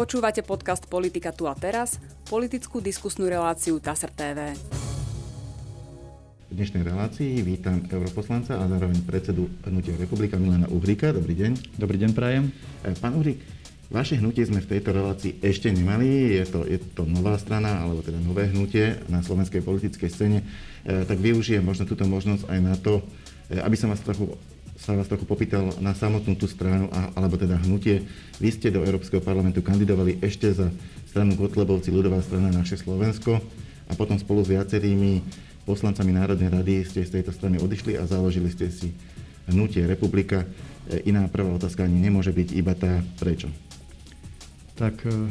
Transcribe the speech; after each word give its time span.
Počúvate 0.00 0.40
podcast 0.40 0.88
Politika 0.88 1.28
tu 1.28 1.44
a 1.44 1.52
teraz, 1.52 2.00
politickú 2.24 2.80
diskusnú 2.80 3.28
reláciu 3.28 3.76
TASR 3.76 4.08
TV. 4.08 4.56
V 6.48 6.52
dnešnej 6.56 6.88
relácii 6.88 7.44
vítam 7.44 7.84
europoslanca 7.84 8.56
a 8.56 8.64
zároveň 8.64 8.96
predsedu 9.04 9.52
Hnutia 9.60 9.92
Republika 10.00 10.40
Milana 10.40 10.72
Uhrika. 10.72 11.12
Dobrý 11.12 11.36
deň. 11.36 11.76
Dobrý 11.76 12.00
deň, 12.00 12.16
prajem. 12.16 12.48
E, 12.80 12.96
pán 12.96 13.12
Uhrik, 13.12 13.44
vaše 13.92 14.16
hnutie 14.16 14.48
sme 14.48 14.64
v 14.64 14.72
tejto 14.72 14.96
relácii 14.96 15.36
ešte 15.44 15.68
nemali. 15.68 16.32
Je 16.32 16.48
to, 16.48 16.64
je 16.64 16.80
to 16.80 17.04
nová 17.04 17.36
strana, 17.36 17.84
alebo 17.84 18.00
teda 18.00 18.24
nové 18.24 18.48
hnutie 18.48 19.04
na 19.12 19.20
slovenskej 19.20 19.60
politickej 19.60 20.08
scéne. 20.08 20.40
E, 20.80 21.04
tak 21.04 21.20
využijem 21.20 21.60
možno 21.60 21.84
túto 21.84 22.08
možnosť 22.08 22.48
aj 22.48 22.58
na 22.64 22.72
to, 22.80 23.04
e, 23.52 23.60
aby 23.60 23.76
som 23.76 23.92
vás 23.92 24.00
trochu 24.00 24.32
sa 24.80 24.96
vás 24.96 25.12
trochu 25.12 25.28
popýtal 25.28 25.76
na 25.84 25.92
samotnú 25.92 26.40
tú 26.40 26.48
stranu, 26.48 26.88
alebo 27.12 27.36
teda 27.36 27.60
hnutie. 27.60 28.08
Vy 28.40 28.48
ste 28.48 28.72
do 28.72 28.80
Európskeho 28.80 29.20
parlamentu 29.20 29.60
kandidovali 29.60 30.16
ešte 30.24 30.48
za 30.56 30.72
stranu 31.04 31.36
Kotlebovci, 31.36 31.92
ľudová 31.92 32.24
strana 32.24 32.48
Naše 32.48 32.80
Slovensko 32.80 33.44
a 33.86 33.92
potom 33.92 34.16
spolu 34.16 34.40
s 34.40 34.48
viacerými 34.56 35.20
poslancami 35.68 36.16
Národnej 36.16 36.48
rady 36.48 36.88
ste 36.88 37.04
z 37.04 37.20
tejto 37.20 37.36
strany 37.36 37.60
odišli 37.60 38.00
a 38.00 38.08
založili 38.08 38.48
ste 38.48 38.72
si 38.72 38.88
hnutie 39.52 39.84
Republika. 39.84 40.48
E, 40.88 41.04
iná 41.04 41.28
prvá 41.28 41.52
otázka 41.52 41.84
ani 41.84 42.00
nemôže 42.00 42.32
byť 42.32 42.48
iba 42.56 42.72
tá 42.72 43.04
prečo. 43.20 43.52
Tak 44.80 45.04
e, 45.04 45.28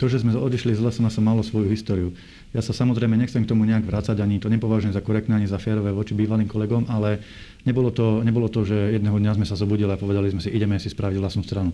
to, 0.00 0.10
že 0.10 0.26
sme 0.26 0.34
odišli 0.34 0.74
z 0.74 0.82
lesa, 0.82 1.06
sa 1.06 1.22
malo 1.22 1.46
svoju 1.46 1.70
históriu. 1.70 2.10
Ja 2.52 2.60
sa 2.60 2.76
samozrejme 2.76 3.16
nechcem 3.16 3.46
k 3.46 3.48
tomu 3.48 3.64
nejak 3.64 3.86
vrácať, 3.86 4.20
ani 4.20 4.36
to 4.36 4.52
nepovažujem 4.52 4.92
za 4.92 5.00
korektné, 5.00 5.40
ani 5.40 5.48
za 5.48 5.56
férové 5.56 5.88
voči 5.88 6.12
bývalým 6.12 6.44
kolegom, 6.44 6.84
ale 6.90 7.22
nebolo 7.66 7.90
to, 7.94 8.22
nebolo 8.26 8.50
to, 8.50 8.66
že 8.66 8.98
jedného 8.98 9.18
dňa 9.18 9.36
sme 9.38 9.46
sa 9.46 9.58
zobudili 9.58 9.90
a 9.90 10.00
povedali 10.00 10.30
sme 10.30 10.42
si, 10.42 10.50
ideme 10.50 10.78
si 10.78 10.90
spraviť 10.90 11.18
vlastnú 11.18 11.42
stranu. 11.46 11.70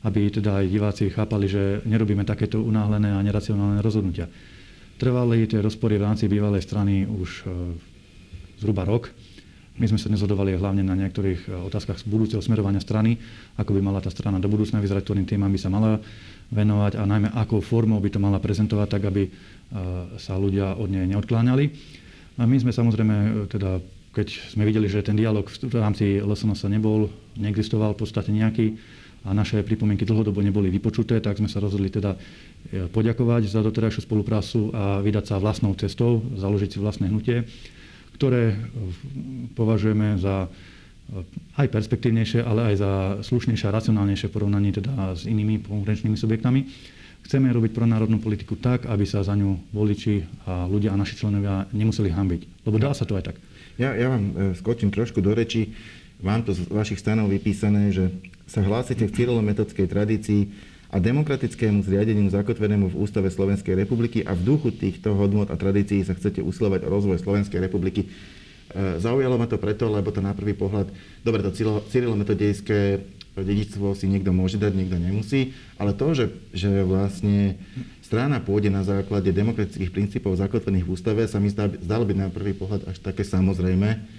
Aby 0.00 0.32
teda 0.32 0.64
aj 0.64 0.66
diváci 0.72 1.04
chápali, 1.12 1.48
že 1.48 1.84
nerobíme 1.84 2.24
takéto 2.24 2.64
unáhlené 2.64 3.12
a 3.12 3.20
neracionálne 3.20 3.84
rozhodnutia. 3.84 4.28
Trvali 5.00 5.48
tie 5.48 5.64
rozpory 5.64 5.96
v 5.96 6.04
rámci 6.08 6.28
bývalej 6.28 6.60
strany 6.64 7.08
už 7.08 7.30
e, 7.40 7.72
zhruba 8.60 8.84
rok. 8.84 9.08
My 9.80 9.88
sme 9.88 9.96
sa 9.96 10.12
nezhodovali 10.12 10.60
hlavne 10.60 10.84
na 10.84 10.92
niektorých 10.92 11.48
e, 11.48 11.56
otázkach 11.68 12.00
z 12.00 12.04
budúceho 12.04 12.44
smerovania 12.44 12.84
strany, 12.84 13.16
ako 13.56 13.76
by 13.76 13.80
mala 13.80 14.04
tá 14.04 14.12
strana 14.12 14.36
do 14.36 14.48
budúcna 14.52 14.76
vyzerať, 14.76 15.08
ktorým 15.08 15.24
témam 15.24 15.48
by 15.48 15.56
sa 15.56 15.72
mala 15.72 16.00
venovať 16.52 17.00
a 17.00 17.02
najmä 17.08 17.28
akou 17.32 17.64
formou 17.64 17.96
by 17.96 18.12
to 18.12 18.20
mala 18.20 18.36
prezentovať, 18.36 18.88
tak 18.92 19.02
aby 19.08 19.24
e, 19.24 19.30
sa 20.20 20.36
ľudia 20.36 20.76
od 20.76 20.92
nej 20.92 21.08
neodkláňali. 21.08 21.64
A 22.36 22.44
my 22.44 22.56
sme 22.60 22.72
samozrejme, 22.72 23.48
teda, 23.48 23.80
keď 24.10 24.54
sme 24.54 24.66
videli, 24.66 24.90
že 24.90 25.06
ten 25.06 25.14
dialog 25.14 25.46
v 25.46 25.74
rámci 25.78 26.18
LSNS 26.18 26.66
nebol, 26.66 27.06
neexistoval 27.38 27.94
v 27.94 28.00
podstate 28.02 28.34
nejaký 28.34 28.74
a 29.20 29.36
naše 29.36 29.60
pripomienky 29.60 30.08
dlhodobo 30.08 30.40
neboli 30.40 30.72
vypočuté, 30.72 31.20
tak 31.20 31.36
sme 31.36 31.46
sa 31.46 31.60
rozhodli 31.60 31.92
teda 31.92 32.16
e, 32.16 32.88
poďakovať 32.88 33.52
za 33.52 33.60
doterajšiu 33.60 34.08
spoluprácu 34.08 34.72
a 34.72 35.04
vydať 35.04 35.24
sa 35.28 35.36
vlastnou 35.36 35.76
cestou, 35.76 36.24
založiť 36.40 36.70
si 36.72 36.78
vlastné 36.80 37.12
hnutie, 37.12 37.44
ktoré 38.16 38.56
považujeme 39.52 40.16
za 40.16 40.48
aj 41.58 41.66
perspektívnejšie, 41.74 42.40
ale 42.46 42.72
aj 42.72 42.74
za 42.78 42.92
slušnejšie 43.26 43.66
a 43.66 43.74
racionálnejšie 43.74 44.30
porovnaní 44.30 44.70
teda 44.70 45.18
s 45.18 45.26
inými 45.26 45.66
konkurenčnými 45.66 46.14
subjektami. 46.14 46.70
Chceme 47.26 47.50
robiť 47.52 47.74
pronárodnú 47.76 48.22
politiku 48.22 48.56
tak, 48.56 48.86
aby 48.86 49.04
sa 49.04 49.20
za 49.20 49.34
ňu 49.34 49.74
voliči 49.74 50.46
a 50.46 50.64
ľudia 50.70 50.94
a 50.94 51.00
naši 51.00 51.18
členovia 51.18 51.66
nemuseli 51.74 52.14
hambiť. 52.14 52.64
Lebo 52.64 52.78
dá 52.78 52.94
sa 52.94 53.04
to 53.04 53.18
aj 53.18 53.34
tak. 53.34 53.36
Ja, 53.80 53.96
ja 53.96 54.12
vám 54.12 54.24
e, 54.28 54.32
skočím 54.60 54.92
trošku 54.92 55.24
do 55.24 55.32
reči. 55.32 55.72
Mám 56.20 56.44
to 56.44 56.52
z 56.52 56.68
vašich 56.68 57.00
stanov 57.00 57.32
vypísané, 57.32 57.88
že 57.96 58.12
sa 58.44 58.60
hlásite 58.60 59.08
k 59.08 59.14
cyrilometodskej 59.16 59.88
tradícii 59.88 60.52
a 60.92 61.00
demokratickému 61.00 61.80
zriadeniu 61.88 62.28
zakotvenému 62.28 62.92
v 62.92 62.98
Ústave 63.00 63.32
Slovenskej 63.32 63.72
republiky 63.72 64.20
a 64.20 64.36
v 64.36 64.44
duchu 64.44 64.68
týchto 64.76 65.16
hodnot 65.16 65.48
a 65.48 65.56
tradícií 65.56 66.04
sa 66.04 66.12
chcete 66.12 66.44
usilovať 66.44 66.84
o 66.84 66.92
rozvoj 66.92 67.24
Slovenskej 67.24 67.56
republiky. 67.56 68.04
E, 68.04 69.00
zaujalo 69.00 69.40
ma 69.40 69.48
to 69.48 69.56
preto, 69.56 69.88
lebo 69.88 70.12
to 70.12 70.20
na 70.20 70.36
prvý 70.36 70.52
pohľad, 70.52 70.92
dobre, 71.24 71.40
to 71.40 71.56
cyrilometodejské 71.88 73.00
dedičstvo 73.38 73.94
si 73.94 74.10
niekto 74.10 74.34
môže 74.34 74.58
dať, 74.58 74.72
niekto 74.74 74.98
nemusí, 74.98 75.54
ale 75.78 75.94
to, 75.94 76.14
že, 76.14 76.26
že 76.50 76.82
vlastne 76.82 77.58
strana 78.02 78.42
pôjde 78.42 78.74
na 78.74 78.82
základe 78.82 79.30
demokratických 79.30 79.94
princípov 79.94 80.34
zakotvených 80.34 80.86
v 80.86 80.92
ústave, 80.92 81.22
sa 81.30 81.38
mi 81.38 81.50
zdalo 81.54 82.02
byť 82.02 82.16
na 82.18 82.28
prvý 82.28 82.58
pohľad 82.58 82.90
až 82.90 82.98
také 82.98 83.22
samozrejme. 83.22 84.18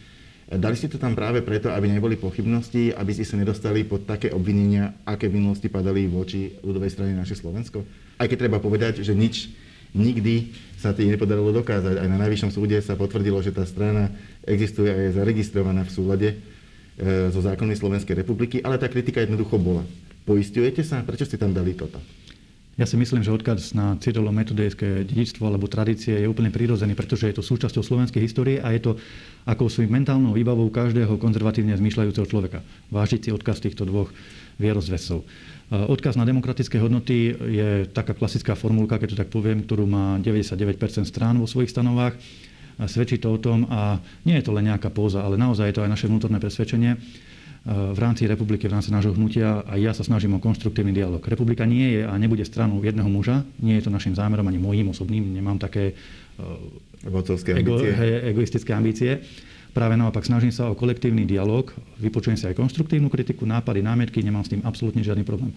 Dali 0.51 0.75
ste 0.75 0.91
to 0.91 0.99
tam 0.99 1.15
práve 1.15 1.39
preto, 1.39 1.71
aby 1.71 1.87
neboli 1.87 2.19
pochybnosti, 2.19 2.91
aby 2.91 3.11
ste 3.15 3.23
sa 3.23 3.39
nedostali 3.39 3.87
pod 3.87 4.03
také 4.03 4.35
obvinenia, 4.35 4.99
aké 5.07 5.31
v 5.31 5.39
minulosti 5.39 5.71
padali 5.71 6.11
voči 6.11 6.59
ľudovej 6.59 6.91
strane 6.91 7.15
naše 7.15 7.39
Slovensko? 7.39 7.87
Aj 8.19 8.27
keď 8.27 8.47
treba 8.47 8.59
povedať, 8.59 8.99
že 8.99 9.15
nič 9.15 9.47
nikdy 9.95 10.51
sa 10.79 10.95
tým 10.95 11.11
nepodarilo 11.11 11.51
dokázať. 11.51 11.99
Aj 11.99 12.07
na 12.07 12.19
Najvyššom 12.19 12.51
súde 12.51 12.79
sa 12.83 12.95
potvrdilo, 12.95 13.39
že 13.43 13.55
tá 13.55 13.67
strana 13.67 14.11
existuje 14.43 14.87
a 14.91 14.97
je 15.07 15.15
zaregistrovaná 15.15 15.83
v 15.83 15.93
súlade 15.93 16.29
e, 16.97 17.29
so 17.31 17.39
zákonmi 17.39 17.75
Slovenskej 17.77 18.17
republiky, 18.17 18.59
ale 18.59 18.81
tá 18.81 18.91
kritika 18.91 19.23
jednoducho 19.23 19.55
bola. 19.61 19.85
Poistujete 20.25 20.85
sa? 20.85 21.01
Prečo 21.05 21.25
ste 21.25 21.37
tam 21.37 21.55
dali 21.55 21.73
toto? 21.73 21.97
Ja 22.79 22.87
si 22.87 22.95
myslím, 22.95 23.19
že 23.19 23.35
odkaz 23.35 23.75
na 23.75 23.99
cyrilo-metodejské 23.99 25.03
dedičstvo 25.03 25.43
alebo 25.43 25.67
tradície 25.67 26.15
je 26.15 26.25
úplne 26.25 26.55
prirodzený, 26.55 26.95
pretože 26.95 27.27
je 27.27 27.35
to 27.35 27.43
súčasťou 27.43 27.83
slovenskej 27.83 28.23
histórie 28.23 28.63
a 28.63 28.71
je 28.71 28.81
to 28.81 28.91
svojím 29.67 30.01
mentálnou 30.01 30.31
výbavou 30.31 30.71
každého 30.71 31.19
konzervatívne 31.19 31.75
zmýšľajúceho 31.75 32.25
človeka. 32.31 32.63
Vážiť 32.87 33.27
si 33.27 33.29
odkaz 33.35 33.59
týchto 33.59 33.83
dvoch 33.83 34.09
vierozvesov. 34.55 35.27
Odkaz 35.71 36.15
na 36.15 36.23
demokratické 36.23 36.79
hodnoty 36.79 37.35
je 37.35 37.69
taká 37.91 38.15
klasická 38.15 38.55
formulka, 38.55 38.97
keď 38.97 39.13
to 39.13 39.19
tak 39.19 39.29
poviem, 39.29 39.67
ktorú 39.67 39.83
má 39.83 40.15
99% 40.23 41.05
strán 41.05 41.43
vo 41.43 41.45
svojich 41.51 41.75
stanovách. 41.75 42.15
Svedčí 42.89 43.21
to 43.21 43.33
o 43.33 43.41
tom 43.41 43.69
a 43.69 44.01
nie 44.25 44.37
je 44.41 44.45
to 44.45 44.55
len 44.55 44.69
nejaká 44.69 44.89
póza, 44.89 45.21
ale 45.21 45.37
naozaj 45.37 45.69
je 45.69 45.75
to 45.77 45.83
aj 45.85 45.91
naše 45.91 46.09
vnútorné 46.09 46.41
presvedčenie 46.41 46.97
v 47.69 47.99
rámci 48.01 48.25
republiky, 48.25 48.65
v 48.65 48.73
rámci 48.73 48.89
nášho 48.89 49.13
hnutia 49.13 49.61
a 49.69 49.77
ja 49.77 49.93
sa 49.93 50.01
snažím 50.01 50.33
o 50.33 50.41
konštruktívny 50.41 50.97
dialog. 50.97 51.21
Republika 51.21 51.61
nie 51.61 51.93
je 51.93 52.01
a 52.09 52.13
nebude 52.17 52.41
stranou 52.41 52.81
jedného 52.81 53.05
muža, 53.05 53.45
nie 53.61 53.77
je 53.77 53.85
to 53.85 53.93
našim 53.93 54.17
zámerom 54.17 54.49
ani 54.49 54.57
môjim 54.57 54.89
osobným, 54.89 55.29
nemám 55.29 55.61
také 55.61 55.93
ego, 57.05 57.77
egoistické 58.25 58.73
ambície. 58.73 59.21
Práve 59.77 59.93
naopak 59.93 60.25
snažím 60.25 60.49
sa 60.49 60.73
o 60.73 60.75
kolektívny 60.75 61.23
dialog, 61.23 61.69
vypočujem 62.01 62.35
si 62.35 62.49
aj 62.49 62.57
konstruktívnu 62.57 63.13
kritiku, 63.13 63.45
nápady, 63.45 63.85
námietky, 63.85 64.25
nemám 64.25 64.41
s 64.41 64.57
tým 64.57 64.65
absolútne 64.65 65.05
žiadny 65.05 65.21
problém. 65.21 65.53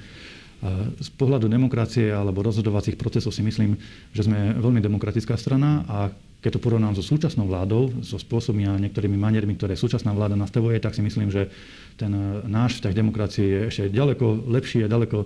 Z 1.00 1.08
pohľadu 1.16 1.48
demokracie 1.48 2.12
alebo 2.12 2.44
rozhodovacích 2.44 3.00
procesov 3.00 3.32
si 3.32 3.40
myslím, 3.40 3.80
že 4.12 4.28
sme 4.28 4.54
veľmi 4.60 4.78
demokratická 4.84 5.40
strana 5.40 5.88
a 5.88 6.12
keď 6.44 6.60
to 6.60 6.64
porovnám 6.68 6.92
so 6.92 7.00
súčasnou 7.00 7.48
vládou, 7.48 7.88
so 8.04 8.20
spôsobmi 8.20 8.68
a 8.68 8.76
niektorými 8.76 9.16
maniermi, 9.16 9.56
ktoré 9.56 9.80
súčasná 9.80 10.12
vláda 10.12 10.36
nastavuje, 10.36 10.76
tak 10.76 10.92
si 10.92 11.00
myslím, 11.00 11.32
že 11.32 11.48
ten 11.96 12.12
náš 12.44 12.76
vzťah 12.76 12.92
demokracie 12.92 13.46
je 13.48 13.60
ešte 13.72 13.84
ďaleko 13.88 14.44
lepší 14.52 14.84
a 14.84 14.92
ďaleko 14.92 15.24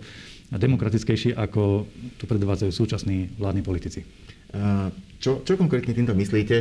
demokratickejší, 0.54 1.34
ako 1.34 1.90
tu 2.22 2.24
predvádzajú 2.30 2.70
súčasní 2.70 3.34
vládni 3.34 3.66
politici. 3.66 4.06
Čo, 5.18 5.42
čo 5.42 5.58
konkrétne 5.58 5.90
týmto 5.90 6.14
myslíte? 6.14 6.56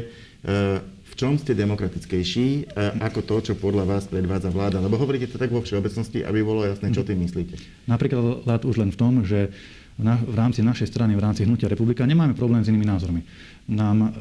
V 1.08 1.14
čom 1.14 1.38
ste 1.38 1.54
demokratickejší 1.54 2.74
ako 2.98 3.20
to, 3.24 3.36
čo 3.40 3.54
podľa 3.56 3.86
vás 3.86 4.10
predvádza 4.10 4.50
vláda? 4.50 4.82
Lebo 4.82 4.98
hovoríte 4.98 5.30
to 5.30 5.38
tak 5.38 5.54
vo 5.54 5.62
všeobecnosti, 5.62 6.26
aby 6.26 6.42
bolo 6.42 6.66
jasné, 6.66 6.90
čo 6.92 7.06
tým 7.06 7.22
myslíte. 7.22 7.62
Napríklad 7.86 8.66
už 8.66 8.76
len 8.82 8.90
v 8.90 8.98
tom, 8.98 9.22
že 9.22 9.54
v 9.98 10.36
rámci 10.38 10.62
našej 10.62 10.94
strany, 10.94 11.18
v 11.18 11.26
rámci 11.26 11.42
Hnutia 11.42 11.66
republika 11.66 12.06
nemáme 12.06 12.38
problém 12.38 12.62
s 12.62 12.70
inými 12.70 12.86
názormi. 12.86 13.26
Nám, 13.68 14.14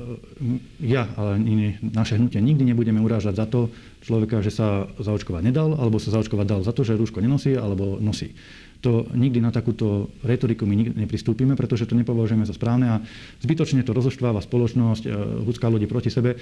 ja, 0.81 1.07
ale 1.21 1.37
naše 1.85 2.17
hnutie 2.17 2.41
nikdy 2.41 2.65
nebudeme 2.65 2.99
urážať 2.99 3.37
za 3.37 3.47
to 3.47 3.69
človeka, 4.01 4.41
že 4.41 4.51
sa 4.51 4.89
zaočkovať 4.99 5.43
nedal, 5.45 5.77
alebo 5.77 6.01
sa 6.01 6.11
zaočkovať 6.17 6.47
dal 6.49 6.61
za 6.65 6.73
to, 6.73 6.81
že 6.83 6.97
rúško 6.97 7.21
nenosí, 7.21 7.55
alebo 7.55 8.01
nosí 8.01 8.33
to 8.81 9.09
nikdy 9.17 9.41
na 9.41 9.53
takúto 9.53 10.13
retoriku 10.23 10.69
my 10.69 10.77
nikdy 10.77 10.95
nepristúpime, 10.97 11.57
pretože 11.57 11.89
to 11.89 11.99
nepovažujeme 11.99 12.45
za 12.45 12.55
správne 12.55 12.87
a 12.87 12.97
zbytočne 13.41 13.83
to 13.83 13.97
rozoštváva 13.97 14.45
spoločnosť, 14.45 15.03
e, 15.07 15.11
ľudská 15.45 15.67
ľudí 15.69 15.89
proti 15.89 16.13
sebe. 16.13 16.37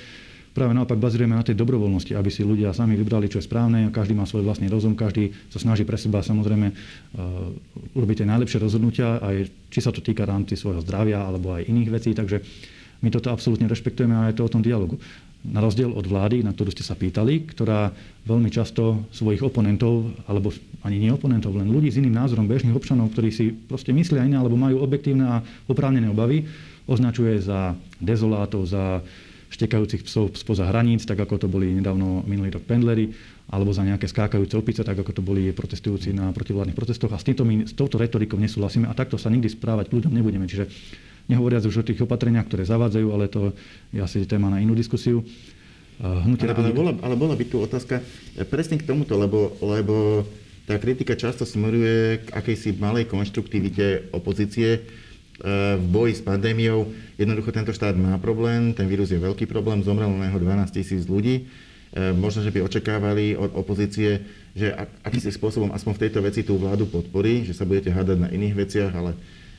Práve 0.54 0.70
naopak 0.70 1.02
bazujeme 1.02 1.34
na 1.34 1.42
tej 1.42 1.58
dobrovoľnosti, 1.58 2.14
aby 2.14 2.30
si 2.30 2.46
ľudia 2.46 2.70
sami 2.70 2.94
vybrali, 2.94 3.26
čo 3.26 3.42
je 3.42 3.48
správne. 3.50 3.90
Každý 3.90 4.14
má 4.14 4.22
svoj 4.22 4.46
vlastný 4.46 4.70
rozum, 4.70 4.94
každý 4.94 5.34
sa 5.50 5.58
snaží 5.58 5.82
pre 5.82 5.98
seba 5.98 6.22
samozrejme 6.22 6.70
uh, 6.70 7.98
urobiť 7.98 8.22
tie 8.22 8.30
najlepšie 8.30 8.62
rozhodnutia, 8.62 9.18
aj 9.18 9.50
či 9.74 9.82
sa 9.82 9.90
to 9.90 9.98
týka 9.98 10.22
rámci 10.22 10.54
svojho 10.54 10.78
zdravia 10.86 11.26
alebo 11.26 11.58
aj 11.58 11.66
iných 11.66 11.90
vecí. 11.90 12.14
Takže 12.14 12.38
my 13.02 13.10
toto 13.10 13.34
absolútne 13.34 13.66
rešpektujeme 13.66 14.14
a 14.14 14.30
je 14.30 14.38
to 14.38 14.46
o 14.46 14.52
tom 14.54 14.62
dialogu 14.62 14.94
na 15.44 15.60
rozdiel 15.60 15.92
od 15.92 16.08
vlády, 16.08 16.40
na 16.40 16.56
ktorú 16.56 16.72
ste 16.72 16.80
sa 16.80 16.96
pýtali, 16.96 17.44
ktorá 17.44 17.92
veľmi 18.24 18.48
často 18.48 19.04
svojich 19.12 19.44
oponentov, 19.44 20.08
alebo 20.24 20.48
ani 20.80 20.96
nie 20.96 21.12
oponentov, 21.12 21.52
len 21.52 21.68
ľudí 21.68 21.92
s 21.92 22.00
iným 22.00 22.16
názorom 22.16 22.48
bežných 22.48 22.72
občanov, 22.72 23.12
ktorí 23.12 23.28
si 23.28 23.52
proste 23.52 23.92
myslia 23.92 24.24
iné 24.24 24.40
alebo 24.40 24.56
majú 24.56 24.80
objektívne 24.80 25.24
a 25.28 25.36
oprávnené 25.68 26.08
obavy, 26.08 26.48
označuje 26.88 27.44
za 27.44 27.76
dezolátov, 28.00 28.64
za 28.64 29.04
štekajúcich 29.52 30.02
psov 30.02 30.34
spoza 30.34 30.66
hraníc, 30.66 31.06
tak 31.06 31.20
ako 31.20 31.46
to 31.46 31.48
boli 31.48 31.70
nedávno 31.70 32.26
minulý 32.26 32.58
rok 32.58 32.66
pendlery. 32.66 33.14
alebo 33.44 33.76
za 33.76 33.84
nejaké 33.84 34.08
skákajúce 34.08 34.56
opice, 34.56 34.80
tak 34.80 34.96
ako 34.96 35.20
to 35.20 35.22
boli 35.22 35.52
protestujúci 35.52 36.16
na 36.16 36.32
protivládnych 36.32 36.72
protestoch. 36.72 37.12
A 37.12 37.20
s, 37.20 37.28
týmto 37.28 37.44
my, 37.44 37.68
s 37.68 37.76
touto 37.76 38.00
retorikou 38.00 38.40
nesúhlasíme 38.40 38.88
a 38.88 38.96
takto 38.96 39.20
sa 39.20 39.28
nikdy 39.28 39.52
správať 39.52 39.92
k 39.92 39.96
ľuďom 40.00 40.12
nebudeme. 40.16 40.48
Čiže 40.48 40.64
nehovoriac 41.30 41.64
už 41.64 41.80
o 41.80 41.86
tých 41.86 42.00
opatreniach, 42.04 42.46
ktoré 42.48 42.68
zavádzajú, 42.68 43.08
ale 43.10 43.26
to 43.30 43.56
je 43.90 44.00
asi 44.00 44.24
téma 44.28 44.52
na 44.52 44.60
inú 44.60 44.76
diskusiu. 44.76 45.24
Hnutie 46.00 46.50
ale, 46.50 46.58
ale, 46.58 46.74
bola, 46.74 46.92
ale 47.00 47.14
bola 47.14 47.34
by 47.38 47.44
tu 47.46 47.62
otázka 47.62 48.02
presne 48.50 48.76
k 48.76 48.84
tomuto, 48.84 49.14
lebo, 49.14 49.54
lebo 49.62 50.26
tá 50.66 50.74
kritika 50.82 51.14
často 51.14 51.46
smeruje 51.46 52.26
k 52.26 52.28
akejsi 52.34 52.74
malej 52.76 53.06
konštruktivite 53.06 54.10
opozície, 54.10 54.82
E, 55.34 55.74
v 55.74 55.86
boji 55.90 56.14
s 56.14 56.22
pandémiou. 56.22 56.86
Jednoducho 57.18 57.50
tento 57.50 57.74
štát 57.74 57.98
má 57.98 58.14
problém, 58.22 58.70
ten 58.70 58.86
vírus 58.86 59.10
je 59.10 59.18
veľký 59.18 59.50
problém, 59.50 59.82
zomrelo 59.82 60.14
na 60.14 60.30
neho 60.30 60.38
12 60.38 60.70
tisíc 60.70 61.02
ľudí. 61.10 61.50
E, 61.90 62.14
možno, 62.14 62.46
že 62.46 62.54
by 62.54 62.62
očakávali 62.62 63.34
od 63.34 63.50
opozície, 63.58 64.22
že 64.54 64.70
akýsi 65.02 65.34
spôsobom 65.34 65.74
aspoň 65.74 65.92
v 65.98 66.02
tejto 66.06 66.20
veci 66.22 66.46
tú 66.46 66.54
vládu 66.54 66.86
podporí, 66.86 67.42
že 67.42 67.50
sa 67.50 67.66
budete 67.66 67.90
hádať 67.90 68.14
na 68.22 68.28
iných 68.30 68.54
veciach, 68.54 68.92
ale 68.94 69.10
e, 69.10 69.18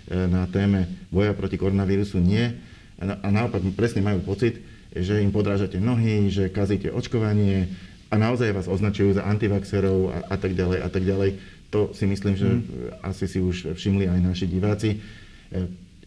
na 0.09 0.45
téme 0.49 0.85
boja 1.09 1.33
proti 1.33 1.57
koronavírusu 1.57 2.21
nie. 2.21 2.53
A 3.01 3.27
naopak 3.27 3.59
presne 3.75 4.05
majú 4.05 4.23
pocit, 4.23 4.61
že 4.95 5.19
im 5.19 5.33
podrážate 5.35 5.81
nohy, 5.81 6.31
že 6.31 6.47
kazíte 6.47 6.87
očkovanie 6.87 7.67
a 8.07 8.15
naozaj 8.15 8.55
vás 8.55 8.71
označujú 8.71 9.19
za 9.19 9.27
antivaxerov 9.27 10.13
a, 10.13 10.17
a 10.31 10.35
tak 10.39 10.55
ďalej 10.55 10.79
a 10.79 10.89
tak 10.89 11.03
ďalej. 11.03 11.29
To 11.75 11.91
si 11.91 12.07
myslím, 12.07 12.39
že 12.39 12.47
mm. 12.47 12.61
asi 13.03 13.25
si 13.27 13.43
už 13.43 13.75
všimli 13.75 14.07
aj 14.07 14.19
naši 14.23 14.45
diváci. 14.47 14.89
E, 14.95 14.97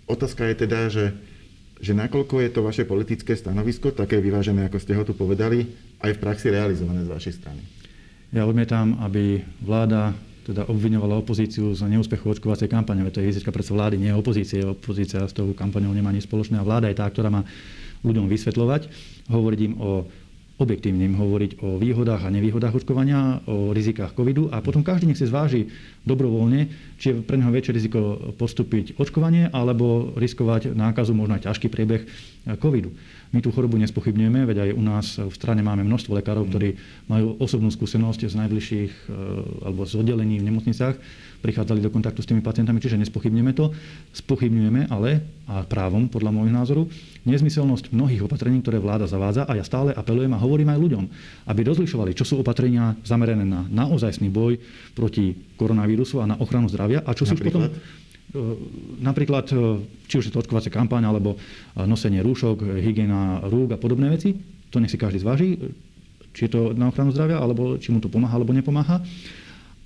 otázka 0.09 0.49
je 0.49 0.55
teda, 0.57 0.89
že, 0.89 1.13
že 1.83 1.93
nakoľko 1.93 2.41
je 2.41 2.51
to 2.55 2.61
vaše 2.65 2.89
politické 2.89 3.37
stanovisko, 3.37 3.93
také 3.93 4.23
vyvážené, 4.25 4.65
ako 4.65 4.79
ste 4.81 4.97
ho 4.97 5.05
tu 5.05 5.13
povedali, 5.13 5.69
aj 6.01 6.17
v 6.17 6.23
praxi 6.23 6.49
realizované 6.49 7.05
z 7.05 7.13
vašej 7.13 7.35
strany? 7.37 7.61
Ja 8.33 8.49
odmietam, 8.49 8.97
aby 9.05 9.45
vláda 9.61 10.17
teda 10.49 10.65
obviňovala 10.65 11.21
opozíciu 11.21 11.77
za 11.77 11.85
neúspechu 11.85 12.25
očkovacej 12.33 12.73
kampane. 12.73 13.05
To 13.13 13.21
je 13.21 13.29
vizitka 13.29 13.53
predsa 13.53 13.77
vlády, 13.77 14.01
nie 14.01 14.17
opozície. 14.17 14.65
Opozícia 14.65 15.21
s 15.29 15.37
tou 15.37 15.53
kampaňou 15.53 15.93
nemá 15.93 16.09
nič 16.09 16.25
spoločné 16.25 16.57
a 16.57 16.65
vláda 16.65 16.89
je 16.89 16.97
tá, 16.97 17.05
ktorá 17.05 17.29
má 17.29 17.45
ľuďom 18.01 18.33
vysvetľovať, 18.33 18.89
hovoriť 19.29 19.61
im 19.69 19.75
o 19.77 20.09
objektívne 20.59 21.07
im 21.07 21.15
hovoriť 21.15 21.63
o 21.63 21.79
výhodách 21.79 22.27
a 22.27 22.35
nevýhodách 22.35 22.83
očkovania, 22.83 23.47
o 23.47 23.71
rizikách 23.71 24.19
covidu 24.19 24.51
a 24.51 24.59
potom 24.59 24.83
každý 24.83 25.07
nech 25.07 25.19
si 25.23 25.31
zváži 25.31 25.71
dobrovoľne, 26.03 26.67
či 26.99 27.15
je 27.15 27.23
pre 27.23 27.39
neho 27.39 27.55
väčšie 27.55 27.79
riziko 27.79 28.19
postúpiť 28.35 28.99
očkovanie 28.99 29.55
alebo 29.55 30.11
riskovať 30.19 30.75
nákazu, 30.75 31.15
možno 31.15 31.39
aj 31.39 31.47
ťažký 31.47 31.71
priebeh 31.71 32.03
covidu. 32.59 32.91
My 33.29 33.45
tú 33.45 33.53
chorobu 33.53 33.77
nespochybňujeme, 33.77 34.49
veď 34.49 34.57
aj 34.65 34.71
u 34.73 34.83
nás 34.83 35.07
v 35.21 35.35
strane 35.37 35.61
máme 35.61 35.85
množstvo 35.85 36.17
lekárov, 36.17 36.49
ktorí 36.49 36.81
majú 37.13 37.37
osobnú 37.37 37.69
skúsenosť 37.69 38.25
z 38.25 38.35
najbližších 38.41 38.93
e, 38.93 39.11
alebo 39.69 39.85
z 39.85 40.01
oddelení 40.01 40.41
v 40.41 40.49
nemocnicách, 40.49 40.97
prichádzali 41.45 41.85
do 41.85 41.93
kontaktu 41.93 42.25
s 42.25 42.29
tými 42.33 42.41
pacientami, 42.41 42.81
čiže 42.81 42.97
nespochybňujeme 43.05 43.53
to. 43.53 43.69
Spochybňujeme 44.17 44.89
ale, 44.89 45.21
a 45.45 45.61
právom 45.61 46.09
podľa 46.09 46.33
môjho 46.33 46.53
názoru, 46.57 46.83
nezmyselnosť 47.29 47.93
mnohých 47.93 48.25
opatrení, 48.25 48.65
ktoré 48.65 48.81
vláda 48.81 49.05
zavádza 49.05 49.45
a 49.45 49.53
ja 49.61 49.65
stále 49.65 49.93
apelujem 49.93 50.33
a 50.33 50.41
hovorím 50.41 50.73
aj 50.73 50.81
ľuďom, 50.81 51.05
aby 51.53 51.61
rozlišovali, 51.69 52.17
čo 52.17 52.25
sú 52.25 52.35
opatrenia 52.41 52.97
zamerané 53.05 53.45
na 53.45 53.69
naozajstný 53.69 54.33
boj 54.33 54.57
proti 54.97 55.37
koronavírusu 55.61 56.25
a 56.25 56.29
na 56.29 56.41
ochranu 56.41 56.73
zdravia 56.73 57.05
a 57.05 57.13
čo 57.13 57.29
sú 57.29 57.37
potom 57.37 57.69
napríklad, 59.01 59.49
e, 59.51 59.57
či 60.05 60.21
už 60.21 60.29
je 60.29 60.33
to 60.33 60.41
očkovacia 60.45 60.69
kampaň, 60.69 61.09
alebo 61.09 61.35
e, 61.35 61.39
nosenie 61.89 62.21
rúšok, 62.21 62.81
hygiena 62.81 63.41
rúk 63.49 63.73
a 63.73 63.81
podobné 63.81 64.13
veci, 64.13 64.37
to 64.69 64.81
nech 64.81 64.93
si 64.93 65.01
každý 65.01 65.25
zváži, 65.25 65.57
či 66.37 66.47
je 66.47 66.53
to 66.53 66.61
na 66.77 66.93
ochranu 66.93 67.09
zdravia, 67.11 67.41
alebo 67.41 67.81
či 67.81 67.89
mu 67.89 68.05
to 68.05 68.13
pomáha, 68.13 68.37
alebo 68.37 68.53
nepomáha. 68.53 69.01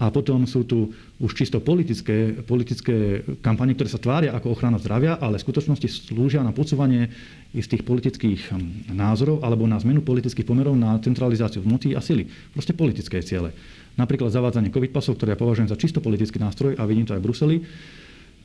A 0.03 0.11
potom 0.11 0.43
sú 0.51 0.67
tu 0.67 0.91
už 1.23 1.31
čisto 1.31 1.63
politické, 1.63 2.43
politické 2.43 3.23
kampane, 3.39 3.79
ktoré 3.79 3.87
sa 3.87 4.03
tvária 4.03 4.35
ako 4.35 4.59
ochrana 4.59 4.75
zdravia, 4.83 5.15
ale 5.15 5.39
v 5.39 5.47
skutočnosti 5.47 6.11
slúžia 6.11 6.43
na 6.43 6.51
podsúvanie 6.51 7.07
istých 7.55 7.87
politických 7.87 8.51
hm, 8.51 8.91
názorov 8.99 9.47
alebo 9.47 9.63
na 9.71 9.79
zmenu 9.79 10.03
politických 10.03 10.43
pomerov 10.43 10.75
na 10.75 10.99
centralizáciu 10.99 11.63
moci 11.63 11.95
a 11.95 12.03
sily. 12.03 12.27
Proste 12.51 12.75
politické 12.75 13.23
ciele. 13.23 13.55
Napríklad 13.95 14.35
zavádzanie 14.35 14.75
COVID 14.75 14.91
pasov, 14.91 15.23
ktoré 15.23 15.37
ja 15.37 15.39
považujem 15.39 15.71
za 15.71 15.79
čisto 15.79 16.03
politický 16.03 16.43
nástroj 16.43 16.75
a 16.75 16.83
vidím 16.83 17.07
to 17.07 17.15
aj 17.15 17.23
v 17.23 17.27
Bruseli, 17.31 17.57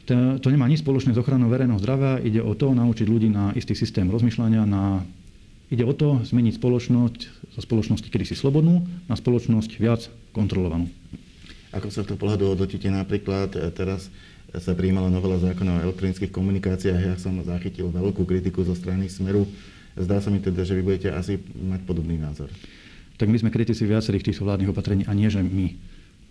to, 0.08 0.40
to 0.40 0.48
nemá 0.48 0.72
nič 0.72 0.82
spoločné 0.82 1.12
s 1.12 1.20
ochranou 1.20 1.52
verejného 1.52 1.84
zdravia. 1.84 2.24
Ide 2.24 2.40
o 2.40 2.56
to 2.56 2.72
naučiť 2.72 3.06
ľudí 3.06 3.28
na 3.28 3.52
istý 3.60 3.76
systém 3.76 4.08
rozmýšľania, 4.08 4.64
na, 4.64 5.04
ide 5.68 5.84
o 5.84 5.92
to 5.92 6.24
zmeniť 6.24 6.56
spoločnosť 6.56 7.20
zo 7.54 7.62
spoločnosti 7.62 8.08
kedysi 8.08 8.40
slobodnú 8.40 8.88
na 9.12 9.16
spoločnosť 9.20 9.72
viac 9.78 10.08
kontrolovanú. 10.32 10.88
Ako 11.76 11.92
sa 11.92 12.08
v 12.08 12.16
tom 12.16 12.18
pohľadu 12.24 12.56
hodnotíte 12.56 12.88
napríklad 12.88 13.52
e, 13.60 13.68
teraz 13.76 14.08
sa 14.56 14.72
prijímala 14.72 15.12
novela 15.12 15.36
zákona 15.36 15.84
o 15.84 15.84
elektronických 15.92 16.32
komunikáciách. 16.32 17.02
Ja 17.04 17.16
som 17.20 17.36
zachytil 17.44 17.92
veľkú 17.92 18.24
kritiku 18.24 18.64
zo 18.64 18.72
strany 18.72 19.12
Smeru. 19.12 19.44
Zdá 20.00 20.24
sa 20.24 20.32
mi 20.32 20.40
teda, 20.40 20.64
že 20.64 20.80
vy 20.80 20.88
budete 20.88 21.12
asi 21.12 21.36
mať 21.44 21.84
podobný 21.84 22.16
názor. 22.16 22.48
Tak 23.20 23.28
my 23.28 23.38
sme 23.42 23.52
kritici 23.52 23.84
viacerých 23.84 24.32
týchto 24.32 24.48
vládnych 24.48 24.72
opatrení 24.72 25.04
a 25.04 25.12
nie, 25.12 25.28
že 25.28 25.44
my, 25.44 25.76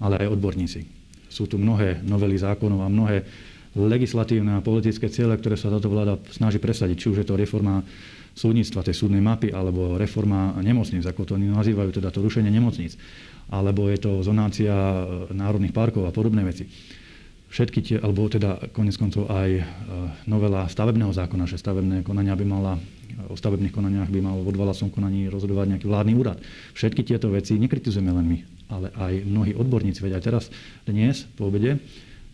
ale 0.00 0.22
aj 0.24 0.32
odborníci. 0.38 0.88
Sú 1.28 1.44
tu 1.44 1.60
mnohé 1.60 2.00
novely 2.06 2.38
zákonov 2.40 2.86
a 2.86 2.88
mnohé 2.88 3.26
legislatívne 3.76 4.56
a 4.56 4.64
politické 4.64 5.12
ciele, 5.12 5.36
ktoré 5.36 5.60
sa 5.60 5.68
táto 5.68 5.92
vláda 5.92 6.16
snaží 6.32 6.56
presadiť. 6.56 6.96
Či 6.96 7.08
už 7.12 7.18
je 7.20 7.28
to 7.28 7.36
reforma 7.36 7.84
súdnictva, 8.36 8.84
tej 8.84 8.96
súdnej 8.96 9.20
mapy, 9.20 9.52
alebo 9.52 10.00
reforma 10.00 10.56
nemocníc, 10.60 11.04
ako 11.04 11.24
to 11.24 11.32
oni 11.36 11.48
nazývajú, 11.52 11.92
teda 11.92 12.12
to 12.12 12.20
rušenie 12.20 12.52
nemocníc, 12.52 13.00
alebo 13.48 13.88
je 13.88 13.96
to 14.00 14.20
zonácia 14.20 14.72
národných 15.32 15.72
parkov 15.72 16.04
a 16.04 16.12
podobné 16.12 16.44
veci. 16.44 16.68
Všetky 17.46 17.78
tie, 17.80 17.96
alebo 18.02 18.28
teda 18.28 18.68
konec 18.74 18.98
koncov 18.98 19.30
aj 19.30 19.50
e, 19.56 19.62
novela 20.26 20.66
stavebného 20.66 21.14
zákona, 21.14 21.46
že 21.46 21.56
stavebné 21.56 22.02
konania 22.02 22.34
by 22.34 22.44
mala, 22.44 22.76
o 23.30 23.38
stavebných 23.38 23.72
konaniach 23.72 24.10
by 24.10 24.20
mal 24.20 24.36
v 24.42 24.50
odvolacom 24.50 24.90
konaní 24.90 25.30
rozhodovať 25.30 25.78
nejaký 25.78 25.86
vládny 25.86 26.12
úrad. 26.18 26.42
Všetky 26.74 27.06
tieto 27.06 27.30
veci 27.30 27.56
nekritizujeme 27.56 28.12
len 28.12 28.26
my, 28.26 28.38
ale 28.68 28.86
aj 28.92 29.12
mnohí 29.24 29.52
odborníci. 29.54 30.02
Veď 30.02 30.18
aj 30.18 30.24
teraz, 30.26 30.44
dnes, 30.84 31.24
po 31.38 31.48
obede, 31.48 31.78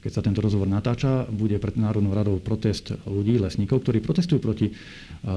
keď 0.03 0.11
sa 0.11 0.25
tento 0.27 0.43
rozhovor 0.43 0.67
natáča, 0.67 1.31
bude 1.31 1.63
pred 1.63 1.79
Národnou 1.79 2.11
radou 2.11 2.43
protest 2.43 2.91
ľudí, 3.07 3.39
lesníkov, 3.39 3.87
ktorí 3.87 4.03
protestujú 4.03 4.43
proti 4.43 4.75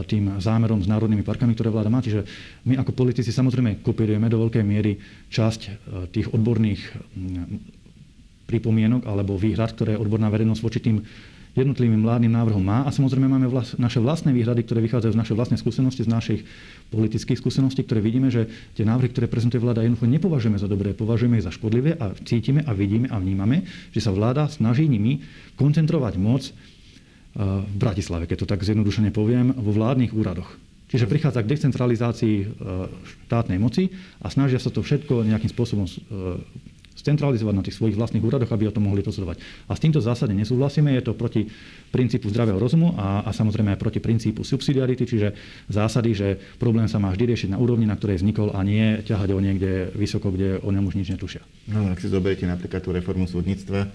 tým 0.09 0.41
zámerom 0.41 0.81
s 0.81 0.89
národnými 0.89 1.21
parkami, 1.21 1.53
ktoré 1.53 1.69
vláda 1.69 1.93
má. 1.93 2.01
Čiže 2.01 2.25
my 2.65 2.81
ako 2.81 2.97
politici 2.97 3.29
samozrejme 3.29 3.85
kopírujeme 3.85 4.25
do 4.25 4.41
veľkej 4.41 4.65
miery 4.65 4.97
časť 5.29 5.61
tých 6.09 6.33
odborných 6.33 6.81
pripomienok 8.49 9.05
alebo 9.05 9.37
výhrad, 9.37 9.77
ktoré 9.77 9.93
odborná 10.01 10.33
verejnosť 10.33 10.61
voči 10.65 10.79
tým 10.81 10.97
jednotlivým 11.55 12.03
vládnym 12.03 12.35
návrhom 12.35 12.59
má. 12.59 12.83
A 12.83 12.91
samozrejme 12.91 13.31
máme 13.31 13.47
vlas, 13.47 13.79
naše 13.79 14.03
vlastné 14.03 14.35
výhrady, 14.35 14.67
ktoré 14.67 14.83
vychádzajú 14.83 15.15
z 15.15 15.19
našej 15.23 15.35
vlastnej 15.39 15.59
skúsenosti, 15.59 16.03
z 16.03 16.11
našich 16.11 16.41
politických 16.91 17.39
skúseností, 17.39 17.87
ktoré 17.87 18.03
vidíme, 18.03 18.27
že 18.27 18.51
tie 18.75 18.83
návrhy, 18.83 19.09
ktoré 19.15 19.31
prezentuje 19.31 19.63
vláda, 19.63 19.81
jednoducho 19.81 20.11
nepovažujeme 20.11 20.59
za 20.59 20.67
dobré, 20.67 20.91
považujeme 20.91 21.39
ich 21.39 21.47
za 21.47 21.55
škodlivé 21.55 21.95
a 21.95 22.11
cítime 22.27 22.61
a 22.67 22.75
vidíme 22.75 23.07
a 23.07 23.17
vnímame, 23.17 23.63
že 23.95 24.03
sa 24.03 24.11
vláda 24.11 24.51
snaží 24.51 24.85
nimi 24.85 25.23
koncentrovať 25.55 26.13
moc 26.19 26.43
eh, 26.45 26.53
v 27.63 27.75
Bratislave, 27.79 28.27
keď 28.27 28.43
to 28.43 28.51
tak 28.51 28.61
zjednodušene 28.61 29.15
poviem, 29.15 29.55
vo 29.55 29.71
vládnych 29.71 30.11
úradoch. 30.11 30.59
Čiže 30.85 31.09
prichádza 31.09 31.41
k 31.41 31.51
decentralizácii 31.55 32.35
eh, 32.43 32.47
štátnej 33.31 33.57
moci 33.57 33.95
a 34.19 34.27
snažia 34.27 34.59
sa 34.59 34.67
to 34.67 34.83
všetko 34.83 35.23
nejakým 35.23 35.49
spôsobom 35.49 35.87
eh, 35.87 36.35
centralizovať 37.05 37.53
na 37.53 37.61
tých 37.61 37.77
svojich 37.77 37.93
vlastných 37.93 38.25
úradoch, 38.25 38.49
aby 38.49 38.65
o 38.65 38.73
tom 38.73 38.89
mohli 38.89 39.05
rozhodovať. 39.05 39.37
A 39.69 39.77
s 39.77 39.83
týmto 39.85 40.01
zásade 40.01 40.33
nesúhlasíme, 40.33 40.89
je 40.97 41.05
to 41.05 41.13
proti 41.13 41.45
princípu 41.93 42.33
zdravého 42.33 42.57
rozumu 42.57 42.97
a, 42.97 43.21
a 43.21 43.29
samozrejme 43.29 43.77
aj 43.77 43.79
proti 43.79 44.01
princípu 44.01 44.41
subsidiarity, 44.41 45.05
čiže 45.05 45.37
zásady, 45.69 46.11
že 46.17 46.27
problém 46.57 46.89
sa 46.89 46.97
má 46.97 47.13
vždy 47.13 47.37
riešiť 47.37 47.49
na 47.53 47.61
úrovni, 47.61 47.85
na 47.85 47.93
ktorej 47.93 48.25
vznikol 48.25 48.51
a 48.57 48.65
nie 48.65 49.05
ťahať 49.05 49.29
ho 49.31 49.39
niekde 49.39 49.93
vysoko, 49.93 50.33
kde 50.33 50.57
o 50.65 50.69
ňom 50.73 50.89
už 50.89 50.97
nič 50.97 51.13
netušia. 51.13 51.45
No, 51.69 51.93
ak 51.93 52.01
si 52.01 52.09
zoberiete 52.09 52.49
napríklad 52.49 52.81
tú 52.81 52.89
reformu 52.89 53.29
súdnictva, 53.29 53.87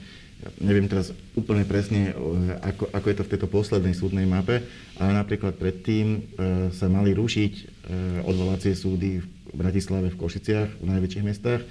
neviem 0.61 0.89
teraz 0.89 1.13
úplne 1.37 1.65
presne, 1.69 2.17
ako, 2.65 2.89
ako 2.93 3.07
je 3.07 3.17
to 3.17 3.25
v 3.27 3.33
tejto 3.37 3.49
poslednej 3.49 3.95
súdnej 3.97 4.25
mape, 4.25 4.65
ale 4.97 5.11
napríklad 5.13 5.57
predtým 5.57 6.07
e, 6.07 6.19
sa 6.73 6.89
mali 6.89 7.13
rušiť 7.13 7.53
e, 7.57 7.63
odvolacie 8.25 8.73
súdy 8.73 9.21
v 9.21 9.27
Bratislave, 9.51 10.15
v 10.15 10.21
Košiciach, 10.21 10.79
v 10.79 10.87
najväčších 10.87 11.27
mestách 11.27 11.63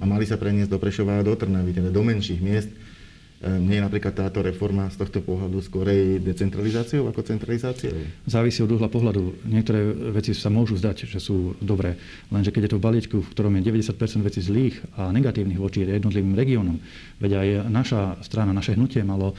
a 0.00 0.04
mali 0.08 0.24
sa 0.24 0.40
preniesť 0.40 0.72
do 0.72 0.80
Prešova 0.80 1.20
a 1.20 1.26
do 1.26 1.36
Trnavy, 1.36 1.76
teda 1.76 1.92
do 1.92 2.02
menších 2.02 2.40
miest. 2.40 2.72
Nie 3.44 3.78
je 3.78 3.84
napríklad 3.84 4.16
táto 4.16 4.40
reforma 4.40 4.88
z 4.88 4.96
tohto 4.96 5.20
pohľadu 5.20 5.60
skorej 5.60 6.24
decentralizáciou 6.24 7.04
ako 7.12 7.20
centralizáciou? 7.20 7.92
Závisí 8.24 8.64
od 8.64 8.72
uhla 8.72 8.88
pohľadu. 8.88 9.44
Niektoré 9.44 9.92
veci 10.16 10.32
sa 10.32 10.48
môžu 10.48 10.80
zdať, 10.80 11.04
že 11.04 11.20
sú 11.20 11.52
dobré, 11.60 12.00
lenže 12.32 12.48
keď 12.48 12.62
je 12.64 12.72
to 12.72 12.78
v 12.80 12.86
balíčku, 12.88 13.16
v 13.20 13.32
ktorom 13.36 13.60
je 13.60 13.68
90% 13.68 14.24
vecí 14.24 14.40
zlých 14.40 14.80
a 14.96 15.12
negatívnych 15.12 15.60
voči 15.60 15.84
jednotlivým 15.84 16.32
regiónom, 16.32 16.80
veď 17.20 17.32
aj 17.36 17.48
naša 17.68 18.00
strana, 18.24 18.56
naše 18.56 18.72
hnutie 18.72 19.04
malo 19.04 19.36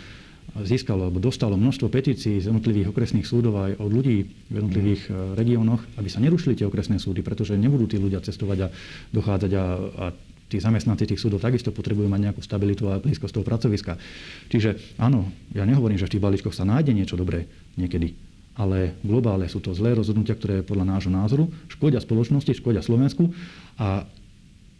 získalo 0.64 1.10
alebo 1.10 1.20
dostalo 1.20 1.60
množstvo 1.60 1.92
petícií 1.92 2.40
z 2.40 2.50
jednotlivých 2.50 2.90
okresných 2.96 3.28
súdov 3.28 3.60
aj 3.60 3.78
od 3.78 3.92
ľudí 3.92 4.18
v 4.48 4.54
jednotlivých 4.54 5.02
mm. 5.10 5.16
regiónoch, 5.36 5.82
aby 6.00 6.10
sa 6.10 6.24
nerušili 6.24 6.56
tie 6.56 6.66
okresné 6.66 6.98
súdy, 6.98 7.22
pretože 7.22 7.60
nebudú 7.60 7.86
tí 7.86 7.98
ľudia 8.00 8.24
cestovať 8.24 8.58
a 8.66 8.68
dochádzať 9.12 9.52
a, 9.54 9.66
a 9.78 10.06
tí 10.48 10.58
zamestnanci 10.64 11.04
tých 11.08 11.20
súdov 11.20 11.44
takisto 11.44 11.76
potrebujú 11.76 12.08
mať 12.08 12.32
nejakú 12.32 12.42
stabilitu 12.42 12.88
a 12.88 13.04
blízkosť 13.04 13.40
toho 13.40 13.46
pracoviska. 13.46 14.00
Čiže 14.48 14.98
áno, 15.00 15.28
ja 15.52 15.68
nehovorím, 15.68 16.00
že 16.00 16.08
v 16.08 16.18
tých 16.18 16.24
balíčkoch 16.24 16.56
sa 16.56 16.64
nájde 16.64 16.96
niečo 16.96 17.20
dobré 17.20 17.48
niekedy, 17.76 18.16
ale 18.56 18.96
globále 19.04 19.52
sú 19.52 19.60
to 19.60 19.76
zlé 19.76 19.94
rozhodnutia, 19.94 20.40
ktoré 20.40 20.64
podľa 20.64 20.98
nášho 20.98 21.12
názoru 21.12 21.52
škodia 21.68 22.00
spoločnosti, 22.00 22.58
škodia 22.58 22.80
Slovensku 22.80 23.36
a 23.76 24.08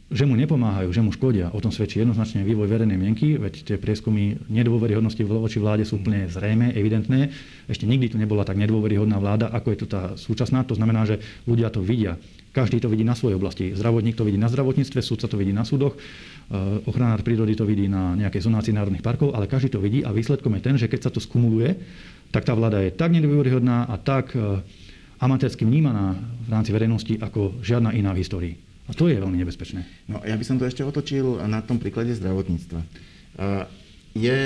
že 0.08 0.24
mu 0.24 0.40
nepomáhajú, 0.40 0.88
že 0.96 1.04
mu 1.04 1.12
škodia. 1.12 1.52
O 1.52 1.60
tom 1.60 1.76
svedčí 1.76 2.00
jednoznačne 2.00 2.48
vývoj 2.48 2.72
verejnej 2.72 2.96
mienky, 2.96 3.36
veď 3.36 3.54
tie 3.68 3.76
prieskumy 3.76 4.40
nedôveryhodnosti 4.48 5.20
voči 5.28 5.60
vláde 5.60 5.84
sú 5.84 6.00
úplne 6.00 6.32
zrejme, 6.32 6.72
evidentné. 6.72 7.28
Ešte 7.68 7.84
nikdy 7.84 8.16
tu 8.16 8.18
nebola 8.18 8.48
tak 8.48 8.56
nedôveryhodná 8.56 9.20
vláda, 9.20 9.52
ako 9.52 9.68
je 9.76 9.80
to 9.84 9.88
tá 9.92 10.16
súčasná. 10.16 10.64
To 10.64 10.80
znamená, 10.80 11.04
že 11.04 11.20
ľudia 11.44 11.68
to 11.68 11.84
vidia. 11.84 12.16
Každý 12.58 12.82
to 12.82 12.90
vidí 12.90 13.06
na 13.06 13.14
svojej 13.14 13.38
oblasti. 13.38 13.78
Zdravotník 13.78 14.18
to 14.18 14.26
vidí 14.26 14.42
na 14.42 14.50
zdravotníctve, 14.50 15.06
súdca 15.06 15.30
to 15.30 15.38
vidí 15.38 15.54
na 15.54 15.62
súdoch, 15.62 15.94
eh, 15.94 16.90
ochranár 16.90 17.22
prírody 17.22 17.54
to 17.54 17.70
vidí 17.70 17.86
na 17.86 18.18
nejakej 18.18 18.50
zonácii 18.50 18.74
národných 18.74 19.06
parkov, 19.06 19.38
ale 19.38 19.46
každý 19.46 19.78
to 19.78 19.78
vidí 19.78 20.02
a 20.02 20.10
výsledkom 20.10 20.58
je 20.58 20.66
ten, 20.66 20.74
že 20.74 20.90
keď 20.90 21.06
sa 21.06 21.12
to 21.14 21.22
skumuluje, 21.22 21.78
tak 22.34 22.50
tá 22.50 22.58
vláda 22.58 22.82
je 22.82 22.90
tak 22.90 23.14
nedôveryhodná 23.14 23.86
a 23.86 23.96
tak 24.02 24.34
eh, 24.34 24.66
amatérsky 25.22 25.70
vnímaná 25.70 26.18
v 26.18 26.50
rámci 26.50 26.74
verejnosti 26.74 27.14
ako 27.22 27.62
žiadna 27.62 27.94
iná 27.94 28.10
v 28.18 28.26
histórii. 28.26 28.54
A 28.90 28.98
to 28.98 29.06
je 29.06 29.22
veľmi 29.22 29.38
nebezpečné. 29.38 29.86
No, 30.10 30.26
ja 30.26 30.34
by 30.34 30.42
som 30.42 30.58
to 30.58 30.66
ešte 30.66 30.82
otočil 30.82 31.38
na 31.46 31.62
tom 31.62 31.78
príklade 31.78 32.16
zdravotníctva. 32.16 32.80
Je, 34.16 34.40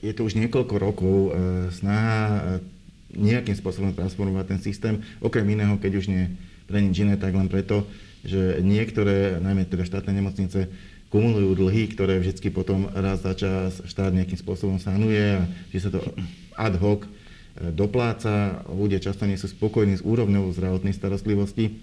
je 0.00 0.12
to 0.16 0.24
už 0.24 0.40
niekoľko 0.40 0.74
rokov 0.80 1.36
snaha 1.68 2.64
nejakým 3.12 3.52
spôsobom 3.52 3.92
transformovať 3.92 4.56
ten 4.56 4.60
systém, 4.64 4.94
okrem 5.20 5.44
iného, 5.52 5.76
keď 5.76 6.00
už 6.00 6.08
nie 6.08 6.32
pre 6.64 6.80
nič 6.80 6.96
iné, 7.04 7.14
tak 7.20 7.36
len 7.36 7.48
preto, 7.48 7.84
že 8.24 8.60
niektoré, 8.64 9.36
najmä 9.38 9.68
teda 9.68 9.84
štátne 9.84 10.16
nemocnice, 10.16 10.72
kumulujú 11.14 11.54
dlhy, 11.54 11.94
ktoré 11.94 12.18
vždy 12.18 12.50
potom 12.50 12.90
raz 12.90 13.22
za 13.22 13.38
čas 13.38 13.78
štát 13.86 14.10
nejakým 14.10 14.34
spôsobom 14.34 14.82
sanuje 14.82 15.38
a 15.38 15.46
že 15.70 15.86
sa 15.86 15.90
to 15.94 16.02
ad 16.58 16.74
hoc 16.82 17.06
e, 17.06 17.08
dopláca. 17.70 18.66
Ľudia 18.66 18.98
často 18.98 19.22
nie 19.22 19.38
sú 19.38 19.46
spokojní 19.46 20.02
s 20.02 20.02
úrovňou 20.02 20.50
zdravotnej 20.50 20.90
starostlivosti. 20.90 21.78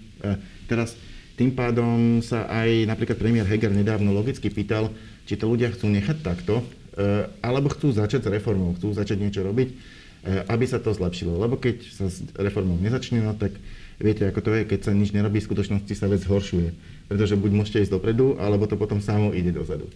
Teraz 0.68 1.00
tým 1.40 1.56
pádom 1.56 2.20
sa 2.20 2.44
aj 2.44 2.84
napríklad 2.84 3.16
premiér 3.16 3.48
Heger 3.48 3.72
nedávno 3.72 4.12
logicky 4.12 4.52
pýtal, 4.52 4.92
či 5.24 5.40
to 5.40 5.48
ľudia 5.48 5.72
chcú 5.72 5.88
nechať 5.88 6.20
takto, 6.20 6.60
eh, 6.60 7.24
alebo 7.40 7.72
chcú 7.72 7.88
začať 7.88 8.28
s 8.28 8.32
reformou, 8.36 8.76
chcú 8.76 8.92
začať 8.92 9.16
niečo 9.16 9.40
robiť, 9.40 10.02
aby 10.22 10.64
sa 10.70 10.78
to 10.78 10.94
zlepšilo. 10.94 11.34
Lebo 11.34 11.58
keď 11.58 11.82
sa 11.90 12.06
s 12.06 12.22
reformou 12.38 12.78
nezačne, 12.78 13.26
no 13.26 13.34
tak 13.34 13.58
viete, 14.02 14.26
ako 14.26 14.40
to 14.42 14.50
je, 14.58 14.62
keď 14.66 14.90
sa 14.90 14.92
nič 14.92 15.14
nerobí, 15.14 15.38
v 15.38 15.48
skutočnosti 15.48 15.94
sa 15.94 16.10
vec 16.10 16.26
zhoršuje. 16.26 16.68
Pretože 17.06 17.38
buď 17.38 17.50
môžete 17.54 17.86
ísť 17.86 17.94
dopredu, 17.94 18.36
alebo 18.42 18.66
to 18.66 18.74
potom 18.74 18.98
samo 18.98 19.30
ide 19.30 19.54
dozadu. 19.54 19.86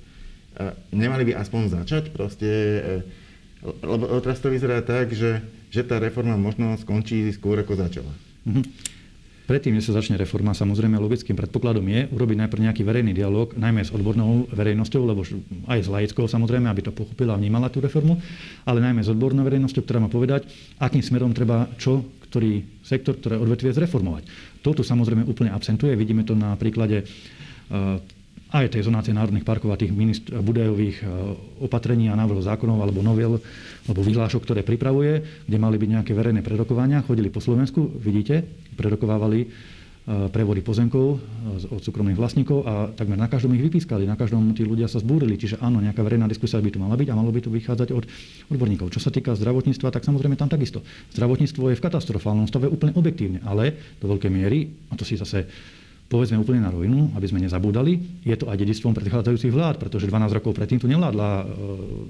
Nemali 0.94 1.28
by 1.28 1.32
aspoň 1.36 1.62
začať 1.82 2.14
proste, 2.16 2.48
eh, 2.48 3.02
lebo 3.84 4.08
teraz 4.24 4.40
to 4.40 4.48
vyzerá 4.48 4.80
tak, 4.80 5.12
že, 5.12 5.44
že 5.68 5.84
tá 5.84 6.00
reforma 6.00 6.38
možno 6.40 6.72
skončí 6.80 7.28
skôr 7.36 7.60
ako 7.60 7.76
začala. 7.76 8.12
Mm-hmm. 8.48 8.96
Predtým, 9.46 9.78
než 9.78 9.86
sa 9.86 9.94
začne 9.94 10.18
reforma, 10.18 10.58
samozrejme 10.58 10.98
logickým 10.98 11.38
predpokladom 11.38 11.86
je 11.86 12.10
urobiť 12.10 12.36
najprv 12.42 12.66
nejaký 12.66 12.82
verejný 12.82 13.14
dialog, 13.14 13.54
najmä 13.54 13.86
s 13.86 13.94
odbornou 13.94 14.50
verejnosťou, 14.50 15.06
lebo 15.06 15.22
aj 15.70 15.86
s 15.86 15.88
laickou 15.92 16.26
samozrejme, 16.26 16.66
aby 16.66 16.82
to 16.82 16.90
pochopila 16.90 17.38
a 17.38 17.38
vnímala 17.38 17.70
tú 17.70 17.78
reformu, 17.78 18.18
ale 18.66 18.82
najmä 18.82 19.06
s 19.06 19.12
odbornou 19.14 19.46
verejnosťou, 19.46 19.86
ktorá 19.86 20.02
má 20.02 20.10
povedať, 20.10 20.50
akým 20.82 20.98
smerom 20.98 21.30
treba 21.30 21.70
čo, 21.78 22.02
ktorý 22.36 22.84
sektor, 22.84 23.16
ktoré 23.16 23.40
odvetvie 23.40 23.72
zreformovať. 23.72 24.28
Toto 24.60 24.84
samozrejme 24.84 25.24
úplne 25.24 25.56
absentuje. 25.56 25.96
Vidíme 25.96 26.20
to 26.20 26.36
na 26.36 26.52
príklade 26.60 27.00
uh, 27.00 27.96
aj 28.52 28.76
tej 28.76 28.84
zonácie 28.84 29.16
národných 29.16 29.48
parkov 29.48 29.72
a 29.72 29.80
tých 29.80 29.90
ministr- 29.90 30.38
budajových 30.38 31.02
e, 31.02 31.06
opatrení 31.66 32.06
a 32.06 32.14
návrhov 32.14 32.46
zákonov 32.46 32.78
alebo 32.78 33.02
novel 33.02 33.42
alebo 33.90 34.00
vyhlášok, 34.06 34.46
ktoré 34.46 34.62
pripravuje, 34.62 35.42
kde 35.50 35.58
mali 35.58 35.74
byť 35.74 35.90
nejaké 35.98 36.12
verejné 36.14 36.46
prerokovania, 36.46 37.02
chodili 37.02 37.26
po 37.26 37.42
Slovensku, 37.42 37.90
vidíte, 37.98 38.46
prerokovávali 38.78 39.50
prevody 40.06 40.62
pozemkov 40.62 41.18
e, 41.18 41.66
od 41.66 41.82
súkromných 41.82 42.14
vlastníkov 42.14 42.62
a 42.62 42.94
takmer 42.94 43.18
na 43.18 43.26
každom 43.26 43.50
ich 43.58 43.62
vypískali, 43.66 44.06
na 44.06 44.14
každom 44.14 44.54
tí 44.54 44.62
ľudia 44.62 44.86
sa 44.86 45.02
zbúrili. 45.02 45.34
Čiže 45.34 45.58
áno, 45.58 45.82
nejaká 45.82 45.98
verejná 46.06 46.30
diskusia 46.30 46.62
by 46.62 46.70
tu 46.70 46.78
mala 46.78 46.94
byť 46.94 47.10
a 47.10 47.18
malo 47.18 47.34
by 47.34 47.42
to 47.42 47.50
vychádzať 47.50 47.90
od 47.90 48.06
odborníkov. 48.54 48.94
Čo 48.94 49.02
sa 49.02 49.10
týka 49.10 49.34
zdravotníctva, 49.34 49.90
tak 49.90 50.06
samozrejme 50.06 50.38
tam 50.38 50.46
takisto. 50.46 50.86
Zdravotníctvo 51.10 51.74
je 51.74 51.78
v 51.78 51.82
katastrofálnom 51.82 52.46
stave 52.46 52.70
úplne 52.70 52.94
objektívne, 52.94 53.42
ale 53.42 53.98
do 53.98 54.06
veľkej 54.06 54.30
miery, 54.30 54.70
a 54.90 54.94
to 54.94 55.02
si 55.02 55.18
zase 55.18 55.42
povedzme 56.06 56.38
úplne 56.38 56.62
na 56.62 56.70
rovinu, 56.70 57.10
aby 57.18 57.26
sme 57.26 57.42
nezabúdali, 57.42 58.22
je 58.22 58.36
to 58.38 58.46
aj 58.46 58.62
dedictvom 58.62 58.94
predchádzajúcich 58.94 59.50
vlád, 59.50 59.82
pretože 59.82 60.06
12 60.06 60.38
rokov 60.38 60.54
predtým 60.54 60.78
tu 60.78 60.86
nevládla, 60.86 61.30
e, 61.42 61.44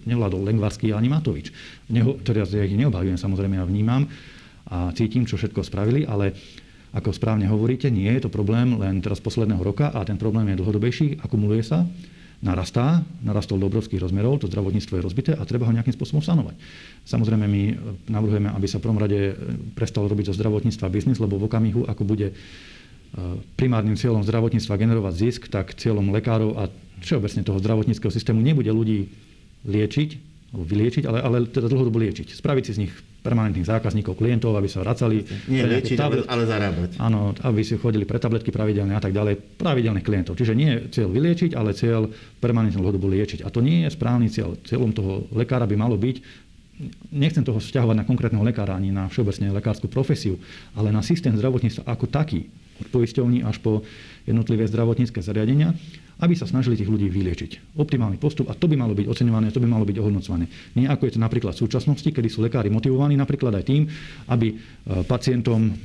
nevládol 0.05 0.45
Lengvarský 0.45 0.93
ani 0.93 1.09
Matovič. 1.09 1.49
Neho, 1.89 2.21
teraz 2.21 2.53
ja 2.53 2.61
ich 2.61 2.77
neobhajujem, 2.77 3.17
samozrejme 3.17 3.57
ja 3.57 3.65
vnímam 3.65 4.05
a 4.69 4.93
cítim, 4.93 5.25
čo 5.25 5.41
všetko 5.41 5.65
spravili, 5.65 6.05
ale 6.05 6.37
ako 6.97 7.13
správne 7.13 7.45
hovoríte, 7.45 7.93
nie 7.93 8.09
je 8.09 8.25
to 8.25 8.31
problém 8.33 8.81
len 8.81 9.05
teraz 9.05 9.21
posledného 9.21 9.61
roka 9.61 9.93
a 9.93 10.01
ten 10.09 10.17
problém 10.17 10.49
je 10.49 10.61
dlhodobejší, 10.65 11.21
akumuluje 11.21 11.61
sa, 11.61 11.85
narastá, 12.41 13.05
narastol 13.21 13.61
do 13.61 13.69
obrovských 13.69 14.01
rozmerov, 14.01 14.41
to 14.41 14.49
zdravotníctvo 14.49 14.97
je 14.97 15.05
rozbité 15.05 15.33
a 15.37 15.45
treba 15.45 15.69
ho 15.69 15.77
nejakým 15.77 15.93
spôsobom 15.93 16.25
sanovať. 16.25 16.57
Samozrejme, 17.05 17.45
my 17.45 17.63
navrhujeme, 18.09 18.49
aby 18.53 18.67
sa 18.69 18.81
v 18.81 18.85
prvom 18.89 19.01
rade 19.01 19.37
prestalo 19.77 20.09
robiť 20.09 20.33
zo 20.33 20.37
zdravotníctva 20.41 20.93
biznis, 20.93 21.21
lebo 21.21 21.37
v 21.37 21.49
okamihu, 21.49 21.85
ako 21.89 22.03
bude 22.05 22.33
primárnym 23.57 23.97
cieľom 23.97 24.21
zdravotníctva 24.25 24.77
generovať 24.77 25.15
zisk, 25.17 25.49
tak 25.49 25.73
cieľom 25.77 26.13
lekárov 26.13 26.61
a 26.61 26.69
všeobecne 27.01 27.45
toho 27.45 27.61
zdravotníckého 27.61 28.13
systému 28.13 28.45
nebude 28.45 28.69
ľudí 28.69 29.09
liečiť, 29.65 30.36
vyliečiť, 30.63 31.05
ale, 31.05 31.19
ale 31.21 31.37
teda 31.51 31.69
dlhodobo 31.69 32.01
liečiť. 32.01 32.33
Spraviť 32.33 32.65
si 32.65 32.73
z 32.73 32.81
nich 32.87 32.93
permanentných 33.27 33.67
zákazníkov, 33.67 34.15
klientov, 34.15 34.55
aby 34.55 34.71
sa 34.71 34.81
vracali. 34.87 35.27
Nie 35.51 35.67
liečiť, 35.67 35.99
tablet, 35.99 36.25
ale 36.31 36.47
zarábať. 36.47 36.91
Áno, 37.03 37.35
aby 37.43 37.67
si 37.67 37.75
chodili 37.75 38.07
pre 38.07 38.23
tabletky 38.23 38.55
pravidelne 38.55 38.95
a 38.95 39.03
tak 39.03 39.11
ďalej. 39.11 39.59
Pravidelných 39.59 40.07
klientov. 40.07 40.39
Čiže 40.39 40.55
nie 40.55 40.71
je 40.71 40.79
cieľ 40.95 41.09
vyliečiť, 41.11 41.59
ale 41.59 41.75
cieľ 41.75 42.07
permanentne 42.39 42.79
dlhodobo 42.79 43.11
liečiť. 43.11 43.43
A 43.43 43.51
to 43.51 43.59
nie 43.59 43.85
je 43.85 43.91
správny 43.91 44.31
cieľ. 44.31 44.55
Cieľom 44.63 44.95
toho 44.95 45.27
lekára 45.35 45.67
by 45.67 45.75
malo 45.75 45.99
byť 45.99 46.47
nechcem 47.09 47.41
toho 47.41 47.57
vzťahovať 47.57 47.97
na 47.97 48.05
konkrétneho 48.05 48.45
lekára 48.45 48.77
ani 48.77 48.93
na 48.93 49.09
všeobecne 49.09 49.49
lekárskú 49.49 49.89
profesiu, 49.89 50.37
ale 50.77 50.93
na 50.93 51.01
systém 51.01 51.33
zdravotníctva 51.33 51.89
ako 51.89 52.05
taký 52.05 52.53
od 52.77 52.87
poisťovní 52.93 53.41
až 53.41 53.57
po 53.65 53.81
jednotlivé 54.29 54.69
zdravotnícke 54.69 55.25
zariadenia 55.25 55.73
aby 56.17 56.33
sa 56.33 56.49
snažili 56.49 56.81
tých 56.81 56.89
ľudí 56.89 57.13
vyliečiť. 57.13 57.77
Optimálny 57.77 58.17
postup 58.17 58.49
a 58.49 58.57
to 58.57 58.65
by 58.65 58.77
malo 58.77 58.97
byť 58.97 59.05
oceňované, 59.05 59.53
to 59.53 59.61
by 59.61 59.69
malo 59.69 59.85
byť 59.85 59.97
ohodnocované. 60.01 60.49
Nie 60.73 60.89
ako 60.89 61.09
je 61.09 61.13
to 61.17 61.21
napríklad 61.21 61.53
v 61.53 61.63
súčasnosti, 61.69 62.09
kedy 62.09 62.29
sú 62.33 62.41
lekári 62.41 62.73
motivovaní 62.73 63.21
napríklad 63.21 63.53
aj 63.61 63.65
tým, 63.69 63.85
aby 64.33 64.49
e, 64.49 64.55
pacientom, 65.05 65.77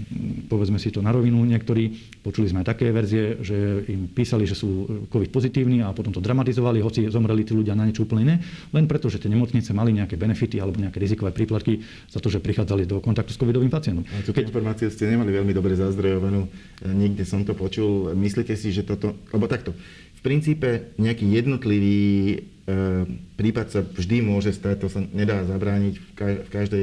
povedzme 0.48 0.80
si 0.80 0.88
to 0.88 1.04
na 1.04 1.12
rovinu 1.12 1.44
niektorí, 1.44 1.92
počuli 2.24 2.48
sme 2.48 2.64
aj 2.64 2.68
také 2.72 2.96
verzie, 2.96 3.44
že 3.44 3.84
im 3.92 4.08
písali, 4.08 4.48
že 4.48 4.56
sú 4.56 4.88
COVID 5.12 5.36
pozitívni 5.36 5.84
a 5.84 5.92
potom 5.92 6.16
to 6.16 6.24
dramatizovali, 6.24 6.80
hoci 6.80 7.12
zomreli 7.12 7.44
tí 7.44 7.52
ľudia 7.52 7.76
na 7.76 7.84
niečo 7.84 8.08
úplne 8.08 8.24
iné, 8.24 8.36
len 8.72 8.88
preto, 8.88 9.12
že 9.12 9.20
tie 9.20 9.28
nemocnice 9.28 9.76
mali 9.76 9.92
nejaké 9.92 10.16
benefity 10.16 10.64
alebo 10.64 10.80
nejaké 10.80 10.96
rizikové 10.96 11.36
príplatky 11.36 11.84
za 12.08 12.24
to, 12.24 12.32
že 12.32 12.40
prichádzali 12.40 12.88
do 12.88 13.04
kontaktu 13.04 13.36
s 13.36 13.40
covidovým 13.40 13.68
pacientom. 13.70 14.08
A 14.08 14.24
Keď... 14.24 14.48
informáciu 14.48 14.88
ste 14.88 15.12
nemali 15.12 15.36
veľmi 15.36 15.52
dobre 15.52 15.76
zazdrojovanú, 15.76 16.48
niekde 16.88 17.28
som 17.28 17.44
to 17.44 17.52
počul. 17.52 18.16
Myslíte 18.16 18.56
si, 18.56 18.72
že 18.72 18.88
toto, 18.88 19.20
lebo 19.36 19.46
takto, 19.52 19.76
v 20.22 20.30
princípe 20.30 20.94
nejaký 21.02 21.26
jednotlivý 21.26 21.98
e, 22.06 22.38
prípad 23.42 23.74
sa 23.74 23.82
vždy 23.82 24.22
môže 24.22 24.54
stať, 24.54 24.86
to 24.86 24.88
sa 24.94 25.02
nedá 25.02 25.42
zabrániť 25.50 25.94
v, 25.98 26.50
každej, 26.54 26.82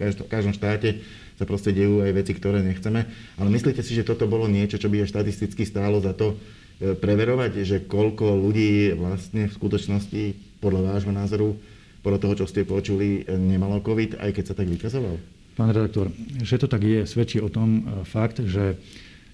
v 0.00 0.30
každom 0.32 0.56
štáte 0.56 1.04
sa 1.36 1.44
proste 1.44 1.76
dejú 1.76 2.00
aj 2.00 2.16
veci, 2.16 2.32
ktoré 2.32 2.64
nechceme. 2.64 3.04
Ale 3.36 3.48
myslíte 3.52 3.84
si, 3.84 3.92
že 3.92 4.08
toto 4.08 4.24
bolo 4.24 4.48
niečo, 4.48 4.80
čo 4.80 4.88
by 4.88 5.04
aj 5.04 5.12
štatisticky 5.12 5.68
stálo 5.68 6.00
za 6.00 6.16
to 6.16 6.32
e, 6.80 6.96
preverovať, 6.96 7.52
že 7.60 7.76
koľko 7.84 8.40
ľudí 8.40 8.96
vlastne 8.96 9.52
v 9.52 9.56
skutočnosti, 9.60 10.24
podľa 10.64 10.96
vášho 10.96 11.12
názoru, 11.12 11.60
podľa 12.00 12.24
toho, 12.24 12.34
čo 12.40 12.46
ste 12.48 12.64
počuli, 12.64 13.28
nemalo 13.28 13.84
COVID, 13.84 14.16
aj 14.16 14.32
keď 14.32 14.44
sa 14.48 14.56
tak 14.56 14.64
vykazoval? 14.64 15.20
Pán 15.60 15.76
redaktor, 15.76 16.08
že 16.40 16.56
to 16.56 16.70
tak 16.70 16.86
je, 16.86 17.04
svedčí 17.04 17.36
o 17.36 17.52
tom 17.52 17.84
e, 17.84 18.08
fakt, 18.08 18.40
že 18.40 18.80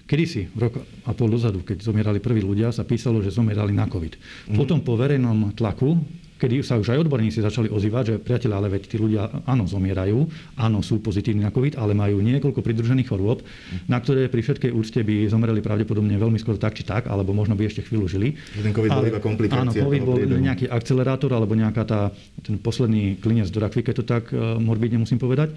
Kedysi, 0.04 0.52
v 0.52 0.58
rok 0.68 0.74
a 1.08 1.10
pol 1.16 1.32
dozadu, 1.32 1.64
keď 1.64 1.80
zomierali 1.80 2.20
prví 2.20 2.44
ľudia, 2.44 2.68
sa 2.70 2.84
písalo, 2.84 3.24
že 3.24 3.32
zomierali 3.32 3.72
na 3.72 3.88
COVID. 3.88 4.14
Mm. 4.52 4.56
Potom 4.60 4.84
po 4.84 5.00
verejnom 5.00 5.56
tlaku 5.56 5.96
kedy 6.44 6.60
sa 6.60 6.76
už 6.76 6.92
aj 6.92 7.08
odborníci 7.08 7.40
začali 7.40 7.70
ozývať, 7.70 8.04
že 8.04 8.14
priateľe, 8.20 8.54
ale 8.54 8.68
veď 8.68 8.82
tí 8.90 8.96
ľudia 8.98 9.30
áno, 9.48 9.64
zomierajú, 9.64 10.18
áno, 10.58 10.84
sú 10.84 11.00
pozitívni 11.00 11.46
na 11.46 11.54
COVID, 11.54 11.78
ale 11.80 11.96
majú 11.96 12.18
niekoľko 12.20 12.60
pridružených 12.60 13.08
chorôb, 13.08 13.40
na 13.88 13.96
ktoré 13.96 14.26
pri 14.28 14.44
všetkej 14.44 14.70
úcte 14.74 15.00
by 15.00 15.30
zomreli 15.30 15.64
pravdepodobne 15.64 16.18
veľmi 16.20 16.36
skoro 16.36 16.60
tak 16.60 16.76
či 16.76 16.84
tak, 16.84 17.08
alebo 17.08 17.32
možno 17.32 17.56
by 17.56 17.64
ešte 17.64 17.86
chvíľu 17.86 18.10
žili. 18.10 18.36
Ten 18.60 18.74
COVID 18.74 18.90
ale, 18.92 19.00
bol 19.00 19.10
iba 19.14 19.22
komplikácia. 19.22 19.64
Áno, 19.64 19.72
COVID 19.72 20.02
bol 20.04 20.18
priedomu. 20.20 20.44
nejaký 20.44 20.66
akcelerátor 20.68 21.30
alebo 21.32 21.56
nejaká 21.56 21.82
tá, 21.88 22.00
ten 22.42 22.60
posledný 22.60 23.16
klinec 23.24 23.48
do 23.48 23.62
rakvy, 23.64 23.80
keď 23.80 23.94
to 24.02 24.04
tak 24.04 24.28
uh, 24.34 24.60
morbidne 24.60 25.00
musím 25.00 25.16
povedať. 25.16 25.56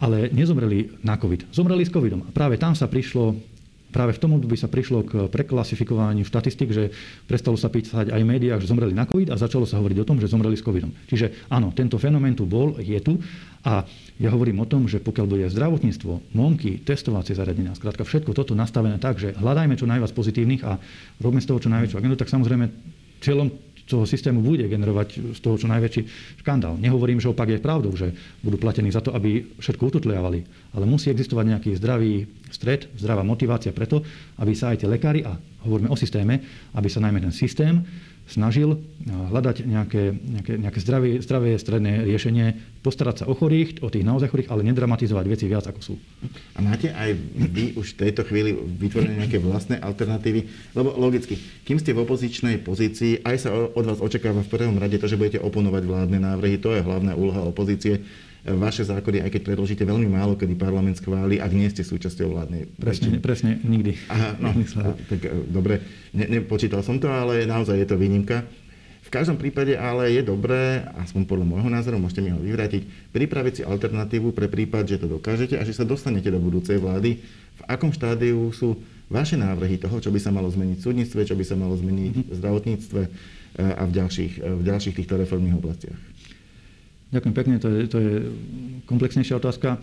Ale 0.00 0.32
nezomreli 0.32 1.04
na 1.04 1.20
COVID. 1.20 1.52
Zomreli 1.52 1.84
s 1.84 1.92
COVIDom. 1.92 2.24
A 2.24 2.32
práve 2.32 2.56
tam 2.56 2.72
sa 2.72 2.88
prišlo 2.88 3.36
práve 3.90 4.16
v 4.16 4.22
tom 4.22 4.38
období 4.38 4.54
sa 4.54 4.70
prišlo 4.70 5.04
k 5.04 5.12
preklasifikovaniu 5.28 6.24
štatistik, 6.24 6.70
že 6.70 6.94
prestalo 7.26 7.58
sa 7.58 7.68
písať 7.68 8.14
aj 8.14 8.20
v 8.22 8.30
médiách, 8.30 8.62
že 8.62 8.70
zomreli 8.70 8.94
na 8.94 9.04
COVID 9.04 9.34
a 9.34 9.36
začalo 9.36 9.66
sa 9.66 9.82
hovoriť 9.82 9.98
o 10.02 10.08
tom, 10.08 10.22
že 10.22 10.30
zomreli 10.30 10.54
s 10.54 10.64
COVIDom. 10.64 10.94
Čiže 11.10 11.50
áno, 11.50 11.74
tento 11.74 11.98
fenomén 11.98 12.38
tu 12.38 12.46
bol, 12.46 12.78
je 12.78 12.98
tu 13.02 13.18
a 13.66 13.84
ja 14.16 14.30
hovorím 14.32 14.64
o 14.64 14.70
tom, 14.70 14.88
že 14.88 15.02
pokiaľ 15.02 15.26
bude 15.26 15.46
zdravotníctvo, 15.52 16.32
momky, 16.32 16.80
testovacie 16.80 17.36
zariadenia, 17.36 17.76
skrátka 17.76 18.08
všetko 18.08 18.32
toto 18.32 18.56
nastavené 18.56 18.96
tak, 18.96 19.20
že 19.20 19.36
hľadajme 19.36 19.76
čo 19.76 19.84
najviac 19.84 20.14
pozitívnych 20.16 20.62
a 20.64 20.80
robíme 21.20 21.44
z 21.44 21.48
toho 21.50 21.60
čo 21.60 21.68
najväčšiu 21.68 21.98
agendu, 22.00 22.16
tak 22.16 22.32
samozrejme 22.32 22.72
cieľom 23.20 23.52
toho 23.90 24.04
systému 24.06 24.38
bude 24.40 24.70
generovať 24.70 25.34
z 25.34 25.40
toho 25.42 25.58
čo 25.58 25.66
najväčší 25.66 26.02
škandál. 26.40 26.78
Nehovorím, 26.78 27.18
že 27.18 27.28
opak 27.28 27.50
je 27.50 27.58
pravdou, 27.58 27.90
že 27.98 28.14
budú 28.40 28.56
platení 28.56 28.94
za 28.94 29.02
to, 29.02 29.10
aby 29.10 29.42
všetko 29.58 29.90
ututliavali, 29.90 30.40
ale 30.78 30.84
musí 30.86 31.10
existovať 31.10 31.44
nejaký 31.50 31.70
zdravý 31.76 32.24
stred, 32.54 32.86
zdravá 32.94 33.26
motivácia 33.26 33.74
preto, 33.74 34.06
aby 34.38 34.54
sa 34.54 34.70
aj 34.70 34.86
tie 34.86 34.88
lekári, 34.88 35.26
a 35.26 35.34
hovoríme 35.66 35.90
o 35.90 35.98
systéme, 35.98 36.40
aby 36.72 36.88
sa 36.88 37.02
najmä 37.02 37.18
ten 37.18 37.34
systém 37.34 37.82
snažil 38.30 38.78
hľadať 39.06 39.66
nejaké, 39.66 40.14
nejaké, 40.14 40.52
nejaké 40.62 40.78
zdravé, 40.78 41.08
zdravé 41.18 41.58
stredné 41.58 42.06
riešenie, 42.06 42.78
postarať 42.80 43.22
sa 43.22 43.24
o 43.26 43.34
chorých, 43.34 43.82
o 43.82 43.90
tých 43.90 44.06
naozaj 44.06 44.30
chorých, 44.30 44.50
ale 44.54 44.64
nedramatizovať 44.70 45.26
veci 45.26 45.44
viac 45.50 45.66
ako 45.66 45.80
sú. 45.82 45.94
A 46.56 46.62
máte 46.62 46.94
aj 46.94 47.12
vy 47.34 47.74
už 47.74 47.98
v 47.98 48.08
tejto 48.08 48.22
chvíli 48.24 48.54
vytvorené 48.54 49.26
nejaké 49.26 49.42
vlastné 49.42 49.82
alternatívy? 49.82 50.72
Lebo 50.72 50.94
logicky, 50.96 51.36
kým 51.66 51.82
ste 51.82 51.92
v 51.92 52.06
opozičnej 52.06 52.62
pozícii, 52.62 53.26
aj 53.26 53.36
sa 53.36 53.50
od 53.52 53.84
vás 53.84 53.98
očakáva 53.98 54.46
v 54.46 54.52
prvom 54.52 54.78
rade 54.78 54.96
to, 54.96 55.10
že 55.10 55.18
budete 55.18 55.42
oponovať 55.42 55.82
vládne 55.84 56.18
návrhy, 56.22 56.62
to 56.62 56.72
je 56.72 56.80
hlavná 56.80 57.18
úloha 57.18 57.42
opozície 57.44 58.00
vaše 58.44 58.88
zákony, 58.88 59.20
aj 59.20 59.30
keď 59.36 59.42
predložíte 59.52 59.84
veľmi 59.84 60.08
málo, 60.08 60.32
kedy 60.32 60.56
parlament 60.56 60.96
schváli, 60.96 61.36
ak 61.36 61.52
nie 61.52 61.68
ste 61.68 61.84
súčasťou 61.84 62.32
vládnej. 62.32 62.72
Presne, 62.80 63.20
presne 63.20 63.60
nikdy. 63.60 64.00
Aha, 64.08 64.40
no, 64.40 64.56
tak 65.08 65.20
e, 65.28 65.44
dobre, 65.44 65.84
ne, 66.16 66.24
nepočítal 66.40 66.80
som 66.80 66.96
to, 66.96 67.12
ale 67.12 67.44
naozaj 67.44 67.76
je 67.76 67.86
to 67.88 68.00
výnimka. 68.00 68.48
V 69.00 69.18
každom 69.18 69.40
prípade 69.40 69.74
ale 69.74 70.14
je 70.14 70.22
dobré, 70.22 70.86
aspoň 71.02 71.26
podľa 71.26 71.46
môjho 71.50 71.68
názoru, 71.72 71.98
môžete 71.98 72.22
mi 72.22 72.30
ho 72.30 72.38
vyvrátiť, 72.38 73.10
pripraviť 73.10 73.52
si 73.60 73.62
alternatívu 73.66 74.30
pre 74.30 74.46
prípad, 74.46 74.86
že 74.86 75.00
to 75.02 75.10
dokážete 75.10 75.58
a 75.58 75.66
že 75.66 75.74
sa 75.74 75.82
dostanete 75.82 76.30
do 76.30 76.38
budúcej 76.38 76.78
vlády. 76.78 77.18
V 77.58 77.62
akom 77.66 77.90
štádiu 77.90 78.54
sú 78.54 78.78
vaše 79.10 79.34
návrhy 79.34 79.82
toho, 79.82 79.98
čo 79.98 80.14
by 80.14 80.20
sa 80.22 80.30
malo 80.30 80.46
zmeniť 80.46 80.78
v 80.78 80.84
súdnictve, 80.86 81.20
čo 81.26 81.34
by 81.34 81.44
sa 81.44 81.58
malo 81.58 81.74
zmeniť 81.74 82.14
v 82.30 82.34
zdravotníctve 82.38 83.00
e, 83.02 83.08
a 83.58 83.82
v 83.82 83.92
ďalších, 83.98 84.32
e, 84.38 84.48
v 84.54 84.62
ďalších 84.62 84.96
týchto 85.02 85.18
reformných 85.18 85.58
oblastiach? 85.58 85.98
Ďakujem 87.10 87.34
pekne, 87.34 87.54
to 87.58 87.66
je, 87.66 87.78
to 87.90 87.98
je 87.98 88.12
komplexnejšia 88.86 89.38
otázka. 89.38 89.82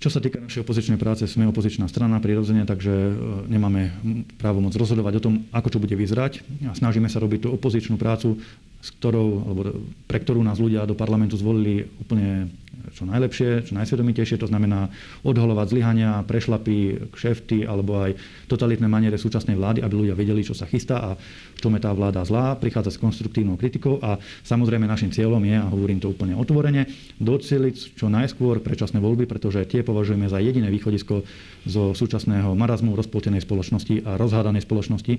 Čo 0.00 0.08
sa 0.08 0.22
týka 0.22 0.40
našej 0.40 0.64
opozičnej 0.64 0.96
práce, 0.96 1.28
sme 1.28 1.44
opozičná 1.50 1.84
strana 1.84 2.16
prirodzene, 2.24 2.64
takže 2.64 2.88
e, 2.88 3.12
nemáme 3.52 3.92
právo 4.40 4.64
moc 4.64 4.72
rozhodovať 4.72 5.20
o 5.20 5.24
tom, 5.28 5.34
ako 5.52 5.76
čo 5.76 5.82
bude 5.82 5.92
vyzerať. 5.92 6.40
A 6.64 6.72
snažíme 6.72 7.10
sa 7.12 7.20
robiť 7.20 7.44
tú 7.44 7.48
opozičnú 7.52 8.00
prácu, 8.00 8.40
s 8.80 8.88
ktorou, 8.96 9.44
alebo 9.44 9.60
pre 10.08 10.18
ktorú 10.24 10.40
nás 10.40 10.56
ľudia 10.56 10.88
do 10.88 10.96
parlamentu 10.96 11.36
zvolili 11.36 11.84
úplne 12.00 12.48
čo 12.96 13.04
najlepšie, 13.04 13.68
čo 13.68 13.76
najsvedomitejšie, 13.76 14.40
to 14.40 14.48
znamená 14.48 14.88
odholovať 15.20 15.66
zlyhania, 15.68 16.24
prešlapy, 16.24 17.12
kšefty 17.12 17.68
alebo 17.68 18.00
aj 18.00 18.16
totalitné 18.48 18.88
maniere 18.88 19.20
súčasnej 19.20 19.54
vlády, 19.54 19.84
aby 19.84 19.94
ľudia 19.94 20.16
vedeli, 20.16 20.40
čo 20.40 20.56
sa 20.56 20.64
chystá 20.64 20.96
a 20.96 21.10
v 21.20 21.60
čom 21.60 21.76
je 21.76 21.84
tá 21.84 21.92
vláda 21.92 22.24
zlá, 22.24 22.56
prichádza 22.56 22.96
s 22.96 23.02
konstruktívnou 23.02 23.60
kritikou 23.60 24.00
a 24.00 24.16
samozrejme 24.48 24.88
našim 24.88 25.12
cieľom 25.12 25.44
je, 25.44 25.56
a 25.60 25.68
hovorím 25.68 26.00
to 26.00 26.08
úplne 26.08 26.34
otvorene, 26.34 26.88
doceliť 27.20 28.00
čo 28.00 28.08
najskôr 28.08 28.64
predčasné 28.64 28.98
voľby, 28.98 29.28
pretože 29.28 29.68
tie 29.68 29.84
považujeme 29.84 30.26
za 30.26 30.40
jediné 30.40 30.72
východisko 30.72 31.22
zo 31.68 31.92
súčasného 31.92 32.56
marazmu 32.56 32.96
rozpoltenej 32.96 33.44
spoločnosti 33.44 34.08
a 34.08 34.16
rozhádanej 34.16 34.64
spoločnosti 34.64 35.14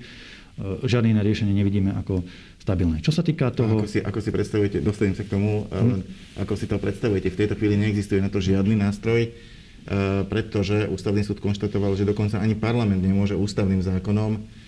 žiadne 0.60 1.15
iné 1.15 1.22
riešenie 1.24 1.55
nevidíme 1.55 1.96
ako 2.03 2.22
stabilné. 2.60 3.01
Čo 3.01 3.15
sa 3.15 3.24
týka 3.24 3.50
toho... 3.50 3.81
Ako 3.81 3.89
si, 3.89 4.00
ako 4.03 4.20
si 4.22 4.29
predstavujete, 4.29 4.77
dostanem 4.84 5.15
sa 5.17 5.24
k 5.25 5.34
tomu, 5.34 5.65
hmm. 5.65 6.38
ako 6.43 6.53
si 6.60 6.65
to 6.70 6.77
predstavujete, 6.77 7.34
v 7.34 7.39
tejto 7.39 7.55
chvíli 7.58 7.79
neexistuje 7.79 8.22
na 8.22 8.29
to 8.29 8.44
žiadny 8.44 8.77
nástroj, 8.77 9.25
e, 9.25 9.29
pretože 10.29 10.85
ústavný 10.92 11.25
súd 11.25 11.42
konštatoval, 11.42 11.98
že 11.98 12.05
dokonca 12.05 12.37
ani 12.37 12.53
parlament 12.53 13.01
nemôže 13.01 13.33
ústavným 13.33 13.81
zákonom 13.81 14.61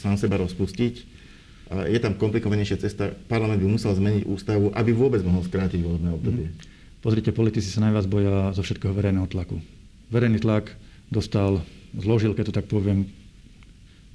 sám 0.00 0.16
seba 0.16 0.40
rozpustiť. 0.40 0.94
Je 1.88 1.98
tam 2.00 2.16
komplikovanejšia 2.16 2.80
cesta. 2.80 3.12
Parlament 3.28 3.60
by 3.60 3.68
musel 3.68 3.92
zmeniť 3.92 4.24
ústavu, 4.24 4.72
aby 4.72 4.92
vôbec 4.92 5.20
mohol 5.24 5.44
skrátiť 5.44 5.84
volebné 5.84 6.10
obdobie. 6.16 6.46
Hmm. 6.48 6.56
Pozrite, 7.04 7.34
politici 7.34 7.68
sa 7.68 7.84
najviac 7.84 8.06
boja 8.08 8.56
zo 8.56 8.64
všetkého 8.64 8.96
verejného 8.96 9.28
tlaku. 9.28 9.60
Verejný 10.12 10.40
tlak 10.40 10.72
dostal, 11.12 11.64
zložil, 11.96 12.32
keď 12.32 12.52
to 12.52 12.56
tak 12.56 12.72
poviem, 12.72 13.08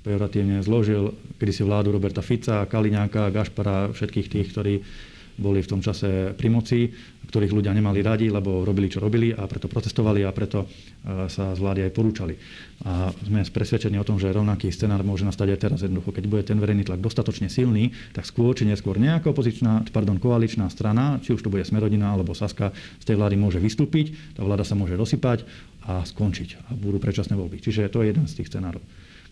pejoratívne 0.07 0.63
zložil 0.63 1.11
kedysi 1.35 1.67
vládu 1.67 1.91
Roberta 1.91 2.23
Fica, 2.23 2.63
Kaliňáka, 2.63 3.27
Gašpara, 3.35 3.91
všetkých 3.91 4.31
tých, 4.31 4.47
ktorí 4.55 4.73
boli 5.37 5.61
v 5.61 5.69
tom 5.69 5.83
čase 5.85 6.33
pri 6.33 6.49
moci, 6.49 6.89
ktorých 7.29 7.53
ľudia 7.53 7.75
nemali 7.75 8.01
radi, 8.01 8.31
lebo 8.31 8.65
robili, 8.65 8.89
čo 8.89 9.03
robili 9.03 9.29
a 9.29 9.45
preto 9.45 9.69
protestovali 9.69 10.25
a 10.25 10.33
preto 10.33 10.65
e, 10.65 10.67
sa 11.29 11.53
z 11.53 11.59
vlády 11.61 11.85
aj 11.85 11.91
porúčali. 11.93 12.33
A 12.87 13.13
sme 13.13 13.45
presvedčení 13.45 14.01
o 14.01 14.07
tom, 14.07 14.17
že 14.17 14.33
rovnaký 14.33 14.73
scenár 14.73 15.05
môže 15.05 15.27
nastať 15.27 15.53
aj 15.53 15.59
teraz 15.61 15.79
jednoducho. 15.85 16.09
Keď 16.09 16.25
bude 16.25 16.41
ten 16.41 16.57
verejný 16.57 16.89
tlak 16.89 17.03
dostatočne 17.03 17.53
silný, 17.53 17.93
tak 18.17 18.25
skôr 18.25 18.57
či 18.57 18.65
neskôr 18.65 18.97
nejaká 18.97 19.29
opozičná, 19.29 19.85
pardon, 19.93 20.17
koaličná 20.17 20.71
strana, 20.73 21.21
či 21.21 21.37
už 21.37 21.45
to 21.45 21.53
bude 21.53 21.67
Smerodina 21.67 22.17
alebo 22.17 22.33
Saska, 22.33 22.73
z 22.97 23.05
tej 23.05 23.21
vlády 23.21 23.37
môže 23.37 23.61
vystúpiť, 23.61 24.17
tá 24.33 24.41
vláda 24.41 24.65
sa 24.65 24.73
môže 24.73 24.97
rozsypať 24.97 25.45
a 25.85 26.01
skončiť 26.01 26.65
a 26.65 26.73
budú 26.73 26.97
predčasné 26.97 27.37
voľby. 27.37 27.61
Čiže 27.61 27.93
to 27.93 28.01
je 28.01 28.09
jeden 28.09 28.25
z 28.25 28.41
tých 28.41 28.49
scenárov 28.49 28.81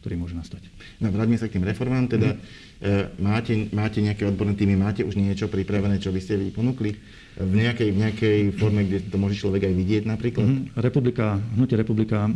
ktorý 0.06 0.22
môže 0.22 0.38
nastať. 0.38 0.70
No, 1.02 1.10
vráťme 1.10 1.42
sa 1.42 1.50
k 1.50 1.58
tým 1.58 1.66
reformám. 1.66 2.06
Teda, 2.06 2.38
mm. 2.38 3.18
máte, 3.18 3.58
máte 3.74 4.06
nejaké 4.06 4.30
odborné 4.30 4.54
týmy, 4.54 4.78
máte 4.78 5.02
už 5.02 5.18
niečo 5.18 5.50
pripravené, 5.50 5.98
čo 5.98 6.14
by 6.14 6.22
ste 6.22 6.38
vy 6.38 6.54
ponúkli? 6.54 6.94
V 7.36 7.52
nejakej, 7.58 7.90
v 7.90 7.98
nejakej 8.00 8.38
forme, 8.56 8.86
kde 8.86 9.10
to 9.10 9.18
môže 9.18 9.42
človek 9.42 9.66
aj 9.66 9.74
vidieť 9.74 10.04
napríklad? 10.06 10.46
Mm. 10.46 10.78
Republika, 10.78 11.42
Hnutie 11.58 11.74
Republika, 11.74 12.30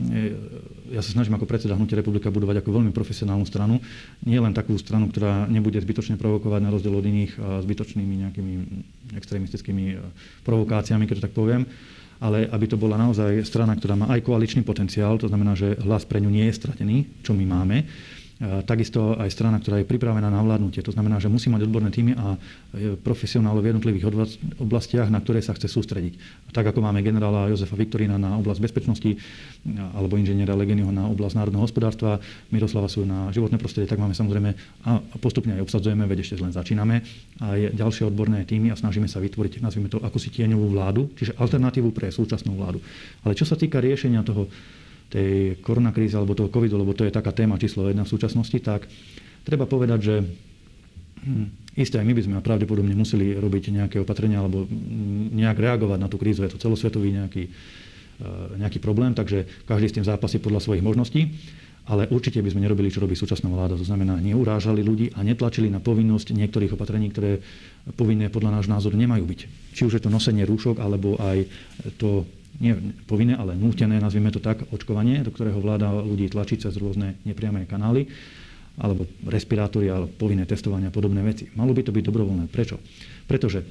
ja 0.90 1.06
sa 1.06 1.14
snažím 1.14 1.38
ako 1.38 1.46
predseda 1.46 1.78
Hnutie 1.78 1.94
Republika 1.94 2.34
budovať 2.34 2.66
ako 2.66 2.82
veľmi 2.82 2.90
profesionálnu 2.90 3.46
stranu. 3.46 3.78
Nie 4.26 4.42
len 4.42 4.52
takú 4.58 4.74
stranu, 4.82 5.14
ktorá 5.14 5.46
nebude 5.46 5.78
zbytočne 5.78 6.18
provokovať 6.18 6.62
na 6.66 6.74
rozdiel 6.74 6.98
od 6.98 7.06
iných 7.06 7.38
zbytočnými 7.38 8.14
nejakými 8.26 8.54
extrémistickými 9.14 10.02
provokáciami, 10.42 11.06
keď 11.06 11.22
to 11.22 11.26
tak 11.30 11.38
poviem 11.38 11.70
ale 12.20 12.48
aby 12.52 12.66
to 12.68 12.76
bola 12.76 13.00
naozaj 13.00 13.48
strana, 13.48 13.76
ktorá 13.76 13.96
má 13.96 14.12
aj 14.12 14.24
koaličný 14.28 14.62
potenciál, 14.68 15.16
to 15.16 15.32
znamená, 15.32 15.56
že 15.56 15.80
hlas 15.84 16.04
pre 16.04 16.20
ňu 16.20 16.32
nie 16.32 16.46
je 16.52 16.58
stratený, 16.60 16.98
čo 17.24 17.32
my 17.32 17.46
máme 17.48 17.78
takisto 18.40 19.20
aj 19.20 19.36
strana, 19.36 19.60
ktorá 19.60 19.84
je 19.84 19.88
pripravená 19.88 20.32
na 20.32 20.40
vládnutie. 20.40 20.80
To 20.88 20.96
znamená, 20.96 21.20
že 21.20 21.28
musí 21.28 21.52
mať 21.52 21.68
odborné 21.68 21.92
týmy 21.92 22.16
a 22.16 22.40
e, 22.72 22.96
profesionálov 22.96 23.60
v 23.60 23.76
jednotlivých 23.76 24.08
oblastiach, 24.64 25.12
na 25.12 25.20
ktoré 25.20 25.44
sa 25.44 25.52
chce 25.52 25.68
sústrediť. 25.68 26.16
Tak 26.56 26.72
ako 26.72 26.80
máme 26.80 27.04
generála 27.04 27.52
Jozefa 27.52 27.76
Viktorína 27.76 28.16
na 28.16 28.40
oblasť 28.40 28.64
bezpečnosti 28.64 29.12
alebo 29.92 30.16
inžiniera 30.16 30.56
Legeniho 30.56 30.88
na 30.88 31.12
oblasť 31.12 31.36
národného 31.36 31.68
hospodárstva, 31.68 32.24
Miroslava 32.48 32.88
sú 32.88 33.04
na 33.04 33.28
životné 33.36 33.60
prostredie, 33.60 33.92
tak 33.92 34.00
máme 34.00 34.16
samozrejme 34.16 34.56
a 34.88 35.04
postupne 35.20 35.60
aj 35.60 35.68
obsadzujeme, 35.68 36.08
veď 36.08 36.24
ešte 36.24 36.40
len 36.40 36.56
začíname, 36.56 37.04
aj 37.44 37.76
ďalšie 37.76 38.08
odborné 38.08 38.48
týmy 38.48 38.72
a 38.72 38.80
snažíme 38.80 39.12
sa 39.12 39.20
vytvoriť, 39.20 39.60
nazvime 39.60 39.92
to, 39.92 40.00
ako 40.00 40.16
si 40.16 40.32
tieňovú 40.32 40.72
vládu, 40.72 41.12
čiže 41.20 41.36
alternatívu 41.36 41.92
pre 41.92 42.08
súčasnú 42.08 42.56
vládu. 42.56 42.80
Ale 43.28 43.36
čo 43.36 43.44
sa 43.44 43.60
týka 43.60 43.84
riešenia 43.84 44.24
toho 44.24 44.48
tej 45.10 45.58
koronakrízy 45.66 46.14
alebo 46.14 46.38
toho 46.38 46.54
covidu, 46.54 46.78
lebo 46.78 46.94
to 46.94 47.04
je 47.04 47.14
taká 47.14 47.34
téma 47.34 47.58
číslo 47.58 47.90
jedna 47.90 48.06
v 48.06 48.14
súčasnosti, 48.14 48.58
tak 48.62 48.86
treba 49.42 49.66
povedať, 49.66 50.00
že 50.00 50.16
hm, 51.26 51.46
isté 51.76 51.98
aj 51.98 52.06
my 52.06 52.14
by 52.14 52.22
sme 52.22 52.46
pravdepodobne 52.46 52.94
museli 52.94 53.34
robiť 53.36 53.74
nejaké 53.74 53.98
opatrenia 53.98 54.40
alebo 54.40 54.70
nejak 55.34 55.58
reagovať 55.58 56.00
na 56.00 56.08
tú 56.08 56.22
krízu. 56.22 56.46
Je 56.46 56.54
to 56.54 56.62
celosvetový 56.62 57.10
nejaký, 57.18 57.44
eh, 57.50 58.62
nejaký 58.62 58.78
problém, 58.78 59.18
takže 59.18 59.66
každý 59.66 59.90
s 59.90 59.96
tým 59.98 60.06
zápasí 60.06 60.38
podľa 60.38 60.62
svojich 60.62 60.86
možností. 60.86 61.34
Ale 61.90 62.06
určite 62.06 62.38
by 62.38 62.54
sme 62.54 62.62
nerobili, 62.62 62.94
čo 62.94 63.02
robí 63.02 63.18
súčasná 63.18 63.50
vláda. 63.50 63.74
To 63.74 63.82
znamená, 63.82 64.22
neurážali 64.22 64.86
ľudí 64.86 65.10
a 65.18 65.26
netlačili 65.26 65.74
na 65.74 65.82
povinnosť 65.82 66.38
niektorých 66.38 66.78
opatrení, 66.78 67.10
ktoré 67.10 67.42
povinné 67.98 68.30
podľa 68.30 68.62
nášho 68.62 68.70
názoru 68.78 68.94
nemajú 68.94 69.26
byť. 69.26 69.40
Či 69.74 69.90
už 69.90 69.98
je 69.98 70.04
to 70.06 70.14
nosenie 70.14 70.46
rúšok, 70.46 70.78
alebo 70.78 71.18
aj 71.18 71.50
to 71.98 72.30
nie 72.60 72.76
povinné, 73.08 73.40
ale 73.40 73.56
nútené, 73.56 74.04
nazvime 74.04 74.30
to 74.36 74.44
tak, 74.44 74.68
očkovanie, 74.70 75.24
do 75.24 75.32
ktorého 75.32 75.64
vláda 75.64 75.96
ľudí 75.96 76.28
tlačí 76.28 76.60
cez 76.60 76.76
rôzne 76.76 77.16
nepriame 77.24 77.64
kanály. 77.64 78.12
alebo 78.80 79.04
respirátory, 79.28 79.92
alebo 79.92 80.08
povinné 80.16 80.48
testovania 80.48 80.88
a 80.88 80.96
podobné 80.96 81.20
veci. 81.20 81.52
Malo 81.54 81.76
by 81.76 81.84
to 81.84 81.92
byť 81.92 82.04
dobrovoľné. 82.08 82.48
Prečo? 82.48 82.80
Pretože 83.28 83.68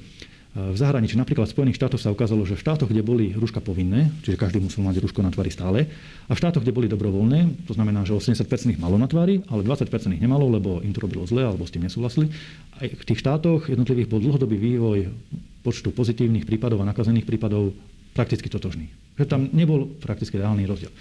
v 0.49 0.73
zahraničí, 0.73 1.13
napríklad 1.13 1.45
v 1.45 1.53
Spojených 1.53 1.77
štátoch 1.77 2.01
sa 2.01 2.09
ukázalo, 2.09 2.41
že 2.41 2.57
v 2.57 2.65
štátoch, 2.65 2.89
kde 2.89 3.05
boli 3.05 3.37
rúška 3.37 3.61
povinné, 3.61 4.09
čiže 4.25 4.33
každý 4.33 4.57
musel 4.57 4.81
mať 4.81 4.97
rúško 4.97 5.21
na 5.21 5.29
tvári 5.29 5.53
stále, 5.53 5.85
a 6.25 6.31
v 6.33 6.41
štátoch, 6.41 6.65
kde 6.65 6.73
boli 6.73 6.89
dobrovoľné, 6.89 7.69
to 7.69 7.77
znamená, 7.77 8.01
že 8.01 8.17
80% 8.17 8.49
ich 8.73 8.81
malo 8.81 8.97
na 8.97 9.05
tvári, 9.05 9.45
ale 9.45 9.61
20% 9.61 9.85
ich 10.17 10.21
nemalo, 10.21 10.49
lebo 10.49 10.81
im 10.81 10.89
to 10.89 11.05
robilo 11.05 11.21
zle 11.29 11.45
alebo 11.45 11.69
s 11.69 11.73
tým 11.73 11.85
nesúhlasili. 11.85 12.33
Aj 12.81 12.89
v 12.89 13.03
tých 13.05 13.21
štátoch 13.21 13.69
jednotlivých 13.69 14.09
bol 14.09 14.25
dlhodobý 14.25 14.57
vývoj 14.57 15.13
počtu 15.61 15.93
pozitívnych 15.93 16.49
prípadov 16.49 16.81
a 16.81 16.89
nakazených 16.89 17.29
prípadov 17.29 17.77
prakticky 18.13 18.47
totožný. 18.47 18.89
Že 19.19 19.25
tam 19.27 19.41
nebol 19.51 19.87
prakticky 19.99 20.39
reálny 20.39 20.65
rozdiel. 20.65 20.91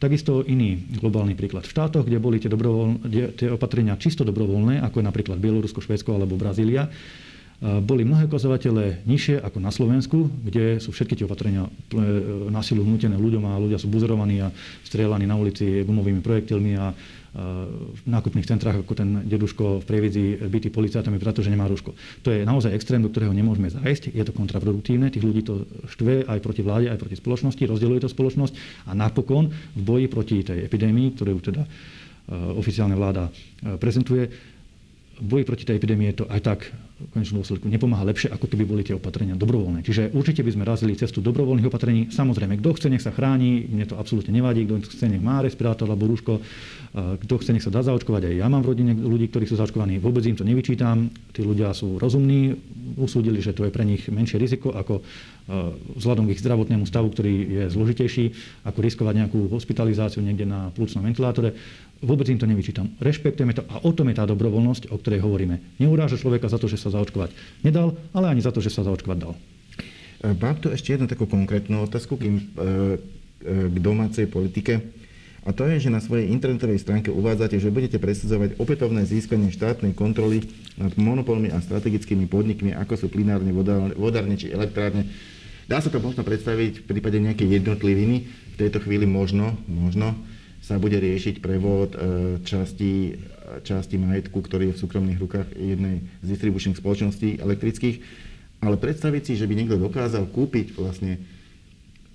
Takisto 0.00 0.40
iný 0.48 0.80
globálny 0.96 1.36
príklad. 1.36 1.68
V 1.68 1.76
štátoch, 1.76 2.08
kde 2.08 2.16
boli 2.16 2.40
tie, 2.40 2.48
tie 3.36 3.48
opatrenia 3.52 4.00
čisto 4.00 4.24
dobrovoľné, 4.24 4.80
ako 4.80 5.04
je 5.04 5.08
napríklad 5.12 5.36
Bielorusko, 5.36 5.84
Švédsko 5.84 6.16
alebo 6.16 6.40
Brazília, 6.40 6.88
boli 7.60 8.08
mnohé 8.08 8.24
ukazovatele 8.24 9.04
nižšie 9.04 9.44
ako 9.44 9.60
na 9.60 9.68
Slovensku, 9.68 10.32
kde 10.32 10.80
sú 10.80 10.96
všetky 10.96 11.12
tie 11.12 11.28
opatrenia 11.28 11.68
e, 11.68 11.70
násilu 12.48 12.80
vnútené 12.80 13.20
ľuďom 13.20 13.44
a 13.44 13.60
ľudia 13.60 13.76
sú 13.76 13.92
buzerovaní 13.92 14.40
a 14.40 14.48
strieľaní 14.80 15.28
na 15.28 15.36
ulici 15.36 15.84
gumovými 15.84 16.24
projektilmi 16.24 16.80
a 16.80 16.96
v 17.30 18.02
nákupných 18.10 18.48
centrách 18.48 18.82
ako 18.82 18.92
ten 18.98 19.22
deduško 19.22 19.82
v 19.82 19.84
Prievidzi 19.86 20.24
bytý 20.50 20.74
policajtami, 20.74 21.14
pretože 21.22 21.46
nemá 21.46 21.70
rúško. 21.70 21.94
To 22.26 22.34
je 22.34 22.42
naozaj 22.42 22.74
extrém, 22.74 22.98
do 22.98 23.06
ktorého 23.06 23.30
nemôžeme 23.30 23.70
zájsť. 23.70 24.10
Je 24.10 24.24
to 24.26 24.34
kontraproduktívne, 24.34 25.14
tých 25.14 25.22
ľudí 25.22 25.46
to 25.46 25.62
štve 25.86 26.26
aj 26.26 26.38
proti 26.42 26.66
vláde, 26.66 26.90
aj 26.90 26.98
proti 26.98 27.14
spoločnosti, 27.14 27.62
rozdeľuje 27.62 28.02
to 28.02 28.10
spoločnosť 28.10 28.54
a 28.90 28.98
napokon 28.98 29.46
v 29.78 29.82
boji 29.82 30.06
proti 30.10 30.42
tej 30.42 30.66
epidémii, 30.66 31.14
ktorú 31.14 31.38
teda 31.38 31.62
e, 31.62 31.68
oficiálna 32.34 32.98
vláda 32.98 33.30
e, 33.30 33.78
prezentuje, 33.78 34.26
v 35.20 35.26
boji 35.28 35.44
proti 35.44 35.64
tej 35.68 35.76
epidémii 35.76 36.08
je 36.10 36.24
to 36.24 36.26
aj 36.32 36.40
tak 36.40 36.60
v 37.00 37.08
konečnom 37.16 37.40
dôsledku 37.40 37.64
nepomáha 37.64 38.04
lepšie, 38.04 38.28
ako 38.28 38.44
keby 38.44 38.64
boli 38.68 38.84
tie 38.84 38.92
opatrenia 38.92 39.32
dobrovoľné. 39.32 39.80
Čiže 39.80 40.12
určite 40.12 40.44
by 40.44 40.52
sme 40.52 40.68
razili 40.68 40.92
cestu 41.00 41.24
dobrovoľných 41.24 41.68
opatrení. 41.68 42.12
Samozrejme, 42.12 42.60
kto 42.60 42.76
chce, 42.76 42.86
nech 42.92 43.00
sa 43.00 43.08
chráni, 43.08 43.64
mne 43.72 43.88
to 43.88 43.96
absolútne 43.96 44.36
nevadí, 44.36 44.68
kto 44.68 44.84
chce, 44.84 45.08
nech 45.08 45.24
má 45.24 45.40
respirátor 45.40 45.88
alebo 45.88 46.04
rúško, 46.04 46.44
kto 47.24 47.34
chce, 47.40 47.50
nech 47.56 47.64
sa 47.64 47.72
dá 47.72 47.80
zaočkovať. 47.80 48.28
Aj 48.28 48.34
ja 48.44 48.46
mám 48.52 48.60
v 48.60 48.76
rodine 48.76 48.92
ľudí, 48.92 49.32
ktorí 49.32 49.48
sú 49.48 49.56
zaočkovaní, 49.56 49.96
vôbec 49.96 50.28
im 50.28 50.36
to 50.36 50.44
nevyčítam. 50.44 51.08
Tí 51.32 51.40
ľudia 51.40 51.72
sú 51.72 51.96
rozumní, 51.96 52.52
usúdili, 53.00 53.40
že 53.40 53.56
to 53.56 53.64
je 53.64 53.72
pre 53.72 53.88
nich 53.88 54.04
menšie 54.12 54.36
riziko 54.36 54.76
ako 54.76 55.00
vzhľadom 55.96 56.28
k 56.28 56.36
ich 56.36 56.42
zdravotnému 56.44 56.84
stavu, 56.84 57.10
ktorý 57.10 57.34
je 57.48 57.64
zložitejší, 57.72 58.24
ako 58.68 58.78
riskovať 58.84 59.14
nejakú 59.24 59.50
hospitalizáciu 59.50 60.20
niekde 60.20 60.44
na 60.46 60.68
plúcnom 60.70 61.02
ventilátore. 61.02 61.56
Vôbec 62.00 62.24
im 62.32 62.40
to 62.40 62.48
nevyčítam. 62.48 62.96
Rešpektujeme 62.96 63.52
to 63.52 63.60
a 63.68 63.84
o 63.84 63.92
tom 63.92 64.08
je 64.08 64.16
tá 64.16 64.24
dobrovoľnosť, 64.24 64.88
o 64.88 64.96
ktorej 64.96 65.20
hovoríme. 65.20 65.60
Neuráža 65.76 66.16
človeka 66.16 66.48
za 66.48 66.56
to, 66.56 66.64
že 66.64 66.80
sa 66.80 66.88
zaočkovať 66.88 67.36
nedal, 67.60 67.92
ale 68.16 68.32
ani 68.32 68.40
za 68.40 68.48
to, 68.48 68.64
že 68.64 68.72
sa 68.72 68.88
zaočkovať 68.88 69.18
dal. 69.20 69.36
E, 69.36 70.32
mám 70.32 70.56
tu 70.56 70.72
ešte 70.72 70.96
jednu 70.96 71.04
takú 71.04 71.28
konkrétnu 71.28 71.84
otázku 71.84 72.16
kým, 72.16 72.40
e, 72.40 72.40
e, 72.40 73.68
k 73.68 73.76
domácej 73.84 74.32
politike. 74.32 74.80
A 75.44 75.52
to 75.52 75.68
je, 75.68 75.88
že 75.88 75.92
na 75.92 76.00
svojej 76.00 76.28
internetovej 76.32 76.80
stránke 76.80 77.12
uvádzate, 77.12 77.60
že 77.60 77.72
budete 77.72 77.96
presadzovať 78.00 78.56
opätovné 78.60 79.04
získanie 79.04 79.52
štátnej 79.52 79.92
kontroly 79.92 80.44
nad 80.80 80.92
monopolmi 80.96 81.52
a 81.52 81.60
strategickými 81.60 82.28
podnikmi, 82.28 82.76
ako 82.76 82.96
sú 82.96 83.06
plinárne, 83.08 83.52
vodárne 83.96 84.36
či 84.36 84.52
elektrárne. 84.52 85.08
Dá 85.64 85.80
sa 85.80 85.88
to 85.88 86.00
možno 86.00 86.24
predstaviť 86.28 86.84
v 86.84 86.86
prípade 86.88 87.16
nejakej 87.20 87.60
jednotliviny. 87.60 88.16
V 88.28 88.56
tejto 88.60 88.84
chvíli 88.84 89.08
možno, 89.08 89.56
možno 89.64 90.12
sa 90.60 90.76
bude 90.76 91.00
riešiť 91.00 91.40
prevod 91.40 91.96
e, 91.96 91.98
časti, 92.44 93.16
časti 93.64 93.96
majetku, 93.96 94.38
ktorý 94.44 94.70
je 94.70 94.74
v 94.76 94.82
súkromných 94.86 95.20
rukách 95.20 95.48
jednej 95.56 96.04
z 96.20 96.26
distribučných 96.36 96.78
spoločností 96.78 97.40
elektrických. 97.40 97.96
Ale 98.60 98.76
predstaviť 98.76 99.22
si, 99.24 99.32
že 99.40 99.48
by 99.48 99.54
niekto 99.56 99.80
dokázal 99.80 100.28
kúpiť 100.28 100.76
vlastne 100.76 101.16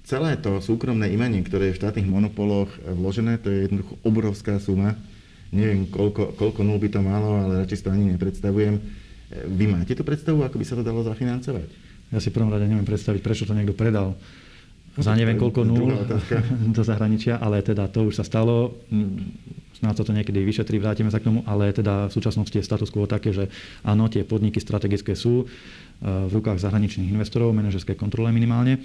celé 0.06 0.38
to 0.38 0.62
súkromné 0.62 1.10
imanie, 1.10 1.42
ktoré 1.42 1.74
je 1.74 1.76
v 1.76 1.82
štátnych 1.82 2.06
monopoloch 2.06 2.70
vložené, 2.86 3.42
to 3.42 3.50
je 3.50 3.66
jednoducho 3.66 3.98
obrovská 4.06 4.62
suma. 4.62 4.94
Neviem, 5.50 5.90
koľko, 5.90 6.38
koľko 6.38 6.62
nul 6.62 6.78
by 6.78 6.90
to 6.94 7.02
malo, 7.02 7.42
ale 7.42 7.66
radšej 7.66 7.82
to 7.82 7.90
ani 7.90 8.14
nepredstavujem. 8.14 8.78
E, 8.78 8.82
vy 9.50 9.66
máte 9.66 9.98
tú 9.98 10.06
predstavu, 10.06 10.46
ako 10.46 10.62
by 10.62 10.66
sa 10.66 10.78
to 10.78 10.86
dalo 10.86 11.02
zafinancovať? 11.02 11.68
Ja 12.14 12.22
si 12.22 12.30
prvom 12.30 12.54
rade 12.54 12.70
neviem 12.70 12.86
predstaviť, 12.86 13.26
prečo 13.26 13.50
to 13.50 13.58
niekto 13.58 13.74
predal 13.74 14.14
za 14.96 15.12
neviem 15.12 15.36
koľko 15.36 15.68
nul 15.68 15.92
do 16.76 16.84
zahraničia, 16.84 17.40
ale 17.40 17.60
teda 17.60 17.92
to 17.92 18.08
už 18.08 18.20
sa 18.20 18.26
stalo. 18.28 18.80
Snáď 19.76 19.96
sa 20.00 20.06
to 20.08 20.16
niekedy 20.16 20.40
vyšetrí, 20.48 20.80
vrátime 20.80 21.12
sa 21.12 21.20
k 21.20 21.28
tomu, 21.28 21.44
ale 21.44 21.76
teda 21.76 22.08
v 22.08 22.16
súčasnosti 22.16 22.56
je 22.56 22.64
status 22.64 22.88
quo 22.88 23.04
také, 23.04 23.36
že 23.36 23.52
áno, 23.84 24.08
tie 24.08 24.24
podniky 24.24 24.64
strategické 24.64 25.20
sú 25.20 25.44
e, 25.44 25.46
v 26.00 26.32
rukách 26.32 26.64
zahraničných 26.64 27.12
investorov, 27.12 27.52
manažerskej 27.52 28.00
kontrole 28.00 28.32
minimálne. 28.32 28.80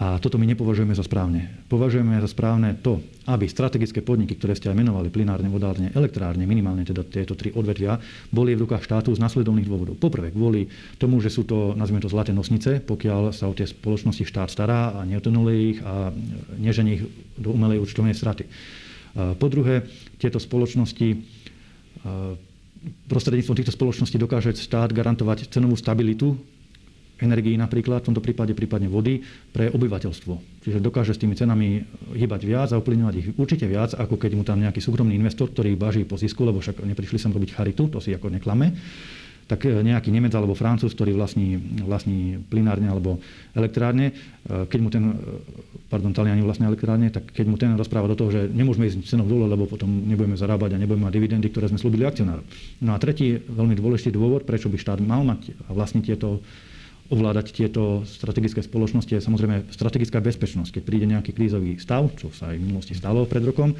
A 0.00 0.16
toto 0.16 0.40
my 0.40 0.48
nepovažujeme 0.48 0.96
za 0.96 1.04
správne. 1.04 1.60
Považujeme 1.68 2.16
za 2.24 2.30
správne 2.32 2.72
to, 2.80 3.04
aby 3.28 3.44
strategické 3.44 4.00
podniky, 4.00 4.32
ktoré 4.32 4.56
ste 4.56 4.72
aj 4.72 4.80
menovali, 4.80 5.12
plinárne, 5.12 5.52
vodárne, 5.52 5.92
elektrárne, 5.92 6.48
minimálne 6.48 6.88
teda 6.88 7.04
tieto 7.04 7.36
tri 7.36 7.52
odvetvia, 7.52 8.00
boli 8.32 8.56
v 8.56 8.64
rukách 8.64 8.80
štátu 8.80 9.12
z 9.12 9.20
nasledovných 9.20 9.68
dôvodov. 9.68 10.00
Poprvé, 10.00 10.32
kvôli 10.32 10.72
tomu, 10.96 11.20
že 11.20 11.28
sú 11.28 11.44
to, 11.44 11.76
nazvime 11.76 12.00
to, 12.00 12.08
zlaté 12.08 12.32
nosnice, 12.32 12.80
pokiaľ 12.80 13.36
sa 13.36 13.44
o 13.44 13.52
tie 13.52 13.68
spoločnosti 13.68 14.24
štát 14.24 14.48
stará 14.48 14.96
a 14.96 15.04
neutonuluje 15.04 15.76
ich 15.76 15.78
a 15.84 16.08
nežení 16.56 16.90
ich 16.96 17.04
do 17.36 17.52
umelej 17.52 17.84
účtovnej 17.84 18.16
straty. 18.16 18.48
Po 19.12 19.46
druhé, 19.52 19.84
tieto 20.16 20.40
spoločnosti 20.40 21.12
prostredníctvom 23.04 23.56
týchto 23.60 23.76
spoločností 23.76 24.16
dokáže 24.16 24.56
štát 24.56 24.96
garantovať 24.96 25.52
cenovú 25.52 25.76
stabilitu 25.76 26.40
energií 27.22 27.56
napríklad, 27.56 28.02
v 28.02 28.08
tomto 28.12 28.24
prípade 28.24 28.52
prípadne 28.56 28.88
vody, 28.90 29.20
pre 29.52 29.68
obyvateľstvo. 29.70 30.64
Čiže 30.66 30.78
dokáže 30.80 31.16
s 31.16 31.20
tými 31.20 31.36
cenami 31.36 31.84
hýbať 32.16 32.40
viac 32.44 32.68
a 32.72 32.80
ovplyvňovať 32.80 33.14
ich 33.16 33.28
určite 33.36 33.64
viac, 33.68 33.96
ako 33.96 34.16
keď 34.20 34.30
mu 34.36 34.42
tam 34.44 34.60
nejaký 34.60 34.80
súkromný 34.82 35.16
investor, 35.16 35.48
ktorý 35.48 35.76
baží 35.76 36.02
po 36.04 36.20
zisku, 36.20 36.44
lebo 36.44 36.60
však 36.60 36.84
neprišli 36.84 37.16
sem 37.16 37.32
robiť 37.32 37.56
charitu, 37.56 37.88
to 37.88 38.02
si 38.02 38.12
ako 38.12 38.28
neklame 38.28 38.76
tak 39.50 39.66
e, 39.66 39.82
nejaký 39.82 40.14
Nemec 40.14 40.30
alebo 40.38 40.54
Francúz, 40.54 40.94
ktorý 40.94 41.18
vlastní, 41.18 41.58
vlastní 41.82 42.38
plinárne 42.46 42.86
alebo 42.86 43.18
elektrárne, 43.50 44.14
e, 44.46 44.70
keď 44.70 44.78
mu 44.78 44.88
ten, 44.94 45.04
e, 45.10 45.14
pardon, 45.90 46.14
Taliani 46.14 46.46
vlastne 46.46 46.70
elektrárne, 46.70 47.10
tak 47.10 47.34
keď 47.34 47.46
mu 47.50 47.58
ten 47.58 47.74
rozpráva 47.74 48.06
do 48.06 48.14
toho, 48.14 48.30
že 48.30 48.46
nemôžeme 48.46 48.86
ísť 48.86 49.10
cenou 49.10 49.26
dole, 49.26 49.50
lebo 49.50 49.66
potom 49.66 49.90
nebudeme 49.90 50.38
zarábať 50.38 50.78
a 50.78 50.78
nebudeme 50.78 51.10
mať 51.10 51.14
dividendy, 51.18 51.50
ktoré 51.50 51.66
sme 51.66 51.82
slúbili 51.82 52.06
akcionárom. 52.06 52.46
No 52.78 52.94
a 52.94 53.02
tretí 53.02 53.42
veľmi 53.42 53.74
dôležitý 53.74 54.14
dôvod, 54.14 54.46
prečo 54.46 54.70
by 54.70 54.78
štát 54.78 55.02
mal 55.02 55.26
mať 55.26 55.50
a 55.66 55.74
vlastniť 55.74 56.04
tieto 56.06 56.38
ovládať 57.10 57.46
tieto 57.50 58.06
strategické 58.06 58.62
spoločnosti 58.62 59.10
je 59.10 59.20
samozrejme 59.20 59.74
strategická 59.74 60.22
bezpečnosť. 60.22 60.78
Keď 60.78 60.82
príde 60.86 61.06
nejaký 61.10 61.34
krízový 61.34 61.74
stav, 61.82 62.06
čo 62.14 62.30
sa 62.30 62.54
aj 62.54 62.56
v 62.56 62.64
minulosti 62.70 62.94
stalo 62.94 63.26
pred 63.26 63.42
rokom, 63.42 63.74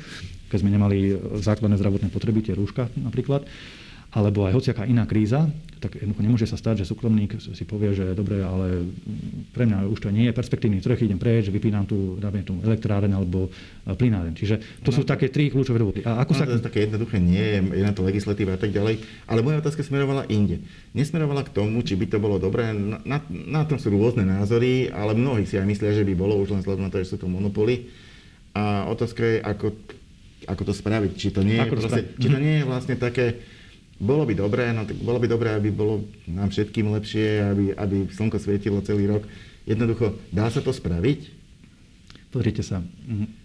keď 0.51 0.59
sme 0.59 0.75
nemali 0.75 1.15
základné 1.39 1.79
zdravotné 1.79 2.09
potreby, 2.11 2.43
tie 2.43 2.59
rúška 2.59 2.91
napríklad, 2.99 3.47
alebo 4.11 4.43
aj 4.47 4.59
hociaká 4.59 4.83
iná 4.91 5.07
kríza, 5.07 5.47
tak 5.81 5.97
jednoducho 5.97 6.23
nemôže 6.23 6.47
sa 6.51 6.61
stať, 6.61 6.85
že 6.85 6.93
súkromník 6.93 7.41
si 7.41 7.65
povie, 7.65 7.97
že 7.97 8.13
dobre, 8.13 8.45
ale 8.45 8.91
pre 9.57 9.65
mňa 9.65 9.89
už 9.89 9.99
to 10.05 10.13
nie 10.13 10.29
je 10.29 10.37
perspektívny 10.37 10.85
trh, 10.85 11.09
idem 11.09 11.17
preč, 11.17 11.49
vypínam 11.49 11.89
tu, 11.89 12.21
dáme 12.21 12.45
tu 12.45 12.61
elektráren 12.61 13.09
alebo 13.09 13.49
e, 13.49 13.95
plynáren. 13.97 14.37
Čiže 14.37 14.85
to 14.85 14.93
no, 14.93 14.97
sú 15.01 15.03
také 15.09 15.33
tri 15.33 15.49
kľúčové 15.49 15.81
dôvody. 15.81 16.01
A 16.05 16.21
ako 16.21 16.37
no, 16.37 16.39
sa... 16.39 16.45
To 16.45 16.61
je 16.61 16.69
také 16.69 16.85
jednoduché 16.85 17.17
nie 17.17 17.41
je, 17.41 17.59
je 17.81 17.85
na 17.87 17.97
to 17.97 18.05
legislatíva 18.05 18.59
a 18.59 18.61
tak 18.61 18.77
ďalej, 18.77 19.01
ale 19.25 19.41
moja 19.41 19.65
otázka 19.65 19.81
smerovala 19.81 20.29
inde. 20.29 20.61
Nesmerovala 20.93 21.49
k 21.49 21.55
tomu, 21.57 21.81
či 21.81 21.97
by 21.97 22.07
to 22.13 22.19
bolo 22.21 22.37
dobré, 22.37 22.77
na, 22.77 23.01
na, 23.09 23.19
na 23.31 23.63
tom 23.65 23.81
sú 23.81 23.89
rôzne 23.89 24.29
názory, 24.29 24.93
ale 24.93 25.17
mnohí 25.17 25.49
si 25.49 25.57
aj 25.57 25.65
myslia, 25.65 25.97
že 25.97 26.05
by 26.05 26.13
bolo 26.13 26.37
už 26.37 26.53
len 26.53 26.61
vzhľadom 26.61 26.85
na 26.85 26.93
to, 26.93 27.01
že 27.01 27.15
sú 27.15 27.17
to 27.17 27.25
monopoly. 27.25 27.89
A 28.53 28.85
otázka 28.91 29.23
je, 29.25 29.37
ako, 29.41 29.73
ako 30.45 30.63
to 30.67 30.75
spraviť. 30.77 31.13
Či 31.17 31.29
to 31.33 31.41
nie, 31.41 31.57
je, 31.57 31.71
proste, 31.71 32.03
či 32.19 32.29
to 32.29 32.39
nie 32.43 32.61
je 32.61 32.65
vlastne 32.67 32.99
také, 32.99 33.39
bolo 34.01 34.25
by 34.25 34.33
dobré, 34.33 34.73
no 34.73 34.89
tak 34.89 34.97
bolo 34.97 35.21
by 35.21 35.29
dobré, 35.29 35.53
aby 35.53 35.69
bolo 35.69 36.09
nám 36.25 36.49
všetkým 36.49 36.89
lepšie, 36.89 37.45
aby, 37.45 37.65
aby 37.77 37.97
slnko 38.09 38.41
svietilo 38.41 38.81
celý 38.81 39.13
rok. 39.13 39.29
Jednoducho, 39.69 40.17
dá 40.33 40.49
sa 40.49 40.65
to 40.65 40.73
spraviť? 40.73 41.29
Pozrite 42.33 42.65
sa. 42.65 42.81
Mhm. 42.81 43.39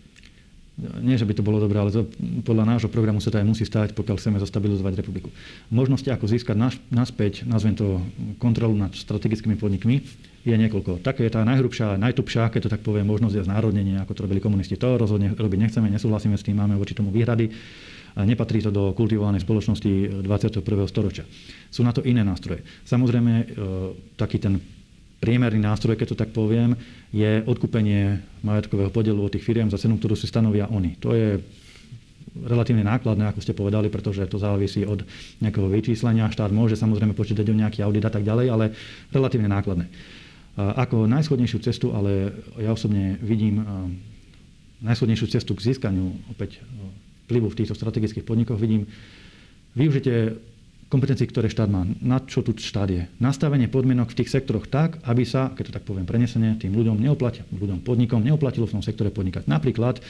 Nie, 0.75 1.15
že 1.15 1.23
by 1.23 1.39
to 1.39 1.43
bolo 1.43 1.63
dobré, 1.63 1.79
ale 1.79 1.87
to, 1.87 2.03
podľa 2.43 2.75
nášho 2.75 2.91
programu 2.91 3.23
sa 3.23 3.31
to 3.31 3.39
aj 3.39 3.47
musí 3.47 3.63
stať, 3.63 3.95
pokiaľ 3.95 4.19
chceme 4.19 4.43
zastabilizovať 4.43 4.99
republiku. 4.99 5.31
Možnosti, 5.71 6.11
ako 6.11 6.27
získať 6.27 6.59
naš, 6.59 6.75
naspäť, 6.91 7.47
nazvem 7.47 7.79
to, 7.79 8.03
kontrolu 8.43 8.75
nad 8.75 8.91
strategickými 8.91 9.55
podnikmi, 9.55 10.03
je 10.43 10.51
niekoľko. 10.51 10.99
Také 10.99 11.23
je 11.23 11.31
tá 11.31 11.47
najhrubšia, 11.47 11.95
najtupšia, 11.95 12.51
keď 12.51 12.67
to 12.67 12.73
tak 12.75 12.83
poviem, 12.83 13.07
možnosť 13.07 13.39
je 13.39 13.47
znárodnenie, 13.47 13.95
ako 14.03 14.19
to 14.19 14.23
robili 14.27 14.43
komunisti. 14.43 14.75
To 14.75 14.99
rozhodne 14.99 15.31
robiť 15.31 15.59
nechceme, 15.63 15.87
nesúhlasíme 15.95 16.35
s 16.35 16.43
tým, 16.43 16.59
máme 16.59 16.75
voči 16.75 16.91
tomu 16.91 17.07
výhrady 17.07 17.55
nepatrí 18.23 18.63
to 18.63 18.71
do 18.71 18.95
kultivovanej 18.95 19.43
spoločnosti 19.43 20.23
21. 20.23 20.63
storočia. 20.87 21.27
Sú 21.67 21.83
na 21.83 21.91
to 21.91 21.99
iné 22.07 22.23
nástroje. 22.23 22.63
Samozrejme, 22.87 23.33
e, 23.35 23.45
taký 24.15 24.39
ten 24.39 24.63
priemerný 25.19 25.59
nástroj, 25.59 25.99
keď 25.99 26.07
to 26.15 26.21
tak 26.23 26.31
poviem, 26.31 26.79
je 27.11 27.43
odkúpenie 27.43 28.23
majetkového 28.45 28.93
podielu 28.93 29.19
od 29.19 29.31
tých 29.35 29.43
firiem 29.43 29.67
za 29.67 29.81
cenu, 29.81 29.99
ktorú 29.99 30.15
si 30.15 30.31
stanovia 30.31 30.71
oni. 30.71 30.95
To 31.03 31.11
je 31.11 31.43
relatívne 32.43 32.83
nákladné, 32.83 33.31
ako 33.31 33.39
ste 33.39 33.55
povedali, 33.55 33.87
pretože 33.87 34.27
to 34.27 34.35
závisí 34.35 34.83
od 34.83 35.07
nejakého 35.39 35.71
vyčíslenia. 35.71 36.31
Štát 36.31 36.51
môže 36.51 36.75
samozrejme 36.75 37.15
počítať 37.15 37.47
o 37.47 37.55
nejaký 37.55 37.79
audit 37.83 38.03
a 38.03 38.11
tak 38.11 38.27
ďalej, 38.27 38.47
ale 38.51 38.65
relatívne 39.15 39.47
nákladné. 39.47 39.87
Ako 40.55 41.07
najschodnejšiu 41.07 41.59
cestu, 41.63 41.91
ale 41.91 42.31
ja 42.59 42.71
osobne 42.71 43.19
vidím 43.23 43.63
najschodnejšiu 44.83 45.27
cestu 45.31 45.55
k 45.55 45.71
získaniu 45.71 46.15
opäť 46.31 46.59
vplyvu 47.25 47.49
v 47.49 47.57
týchto 47.57 47.73
strategických 47.73 48.23
podnikoch, 48.23 48.61
vidím 48.61 48.85
využitie 49.75 50.37
kompetencií, 50.85 51.27
ktoré 51.27 51.49
štát 51.49 51.67
má. 51.67 51.83
Na 51.99 52.21
čo 52.21 52.45
tu 52.45 52.53
štát 52.53 52.87
je? 52.87 53.09
Nastavenie 53.17 53.67
podmienok 53.67 54.13
v 54.13 54.17
tých 54.21 54.31
sektoroch 54.31 54.69
tak, 54.69 55.01
aby 55.03 55.25
sa, 55.25 55.51
keď 55.51 55.63
to 55.67 55.75
tak 55.81 55.83
poviem 55.83 56.05
prenesene, 56.05 56.55
tým 56.61 56.77
ľuďom 56.77 57.01
neoplatilo, 57.01 57.49
ľuďom 57.51 57.81
podnikom 57.81 58.21
neoplatilo 58.21 58.69
v 58.69 58.79
tom 58.79 58.83
sektore 58.85 59.09
podnikať. 59.09 59.49
Napríklad 59.49 59.99
e, 59.99 60.01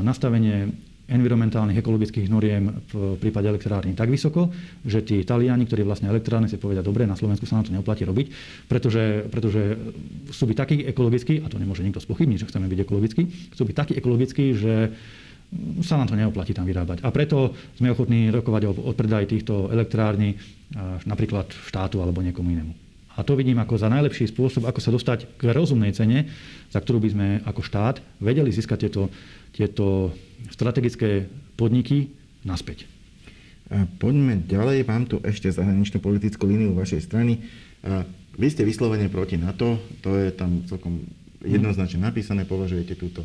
nastavenie 0.00 0.70
environmentálnych 1.04 1.76
ekologických 1.84 2.32
noriem 2.32 2.80
v 2.88 3.20
prípade 3.20 3.44
elektrárny 3.44 3.92
tak 3.92 4.08
vysoko, 4.08 4.48
že 4.88 5.04
tí 5.04 5.20
Taliani, 5.20 5.68
ktorí 5.68 5.84
vlastne 5.84 6.08
elektrárne 6.08 6.48
si 6.48 6.56
povedia, 6.56 6.80
dobre, 6.80 7.04
na 7.04 7.12
Slovensku 7.12 7.44
sa 7.44 7.60
nám 7.60 7.68
to 7.68 7.76
neoplatí 7.76 8.08
robiť, 8.08 8.26
pretože, 8.72 9.28
pretože 9.28 9.76
chcú 10.32 10.44
byť 10.48 10.56
takí 10.56 10.76
ekologickí, 10.88 11.44
a 11.44 11.52
to 11.52 11.60
nemôže 11.60 11.84
nikto 11.84 12.00
spochybniť, 12.00 12.38
že 12.40 12.48
chceme 12.48 12.72
byť 12.72 12.80
ekologickí, 12.88 13.22
chcú 13.52 13.62
byť 13.68 13.76
takí 13.76 13.92
ekologickí, 14.00 14.44
že 14.56 14.96
sa 15.82 15.98
nám 15.98 16.10
to 16.10 16.18
neoplatí 16.18 16.52
tam 16.54 16.66
vyrábať. 16.66 17.02
A 17.06 17.08
preto 17.14 17.54
sme 17.78 17.94
ochotní 17.94 18.30
rokovať 18.30 18.62
o 18.70 18.72
odpredaj 18.90 19.30
týchto 19.30 19.70
elektrární 19.70 20.34
napríklad 21.06 21.50
štátu 21.50 22.02
alebo 22.02 22.22
niekomu 22.22 22.50
inému. 22.50 22.74
A 23.14 23.22
to 23.22 23.38
vidím 23.38 23.62
ako 23.62 23.78
za 23.78 23.86
najlepší 23.86 24.26
spôsob, 24.34 24.66
ako 24.66 24.80
sa 24.82 24.90
dostať 24.90 25.38
k 25.38 25.54
rozumnej 25.54 25.94
cene, 25.94 26.26
za 26.74 26.82
ktorú 26.82 26.98
by 26.98 27.08
sme 27.14 27.26
ako 27.46 27.62
štát 27.62 28.02
vedeli 28.18 28.50
získať 28.50 28.90
tieto, 28.90 29.06
tieto 29.54 30.10
strategické 30.50 31.30
podniky 31.54 32.10
naspäť. 32.42 32.90
A 33.70 33.86
poďme 33.86 34.42
ďalej. 34.42 34.82
Mám 34.90 35.06
tu 35.06 35.16
ešte 35.22 35.46
zahraničnú 35.46 36.02
politickú 36.02 36.50
líniu 36.50 36.74
vašej 36.74 37.06
strany. 37.06 37.38
A 37.86 38.02
vy 38.34 38.50
ste 38.50 38.66
vyslovene 38.66 39.06
proti 39.06 39.38
NATO, 39.38 39.78
to 40.02 40.18
je 40.18 40.34
tam 40.34 40.66
celkom 40.66 41.06
jednoznačne 41.38 42.02
napísané, 42.02 42.42
považujete 42.42 42.98
túto 42.98 43.22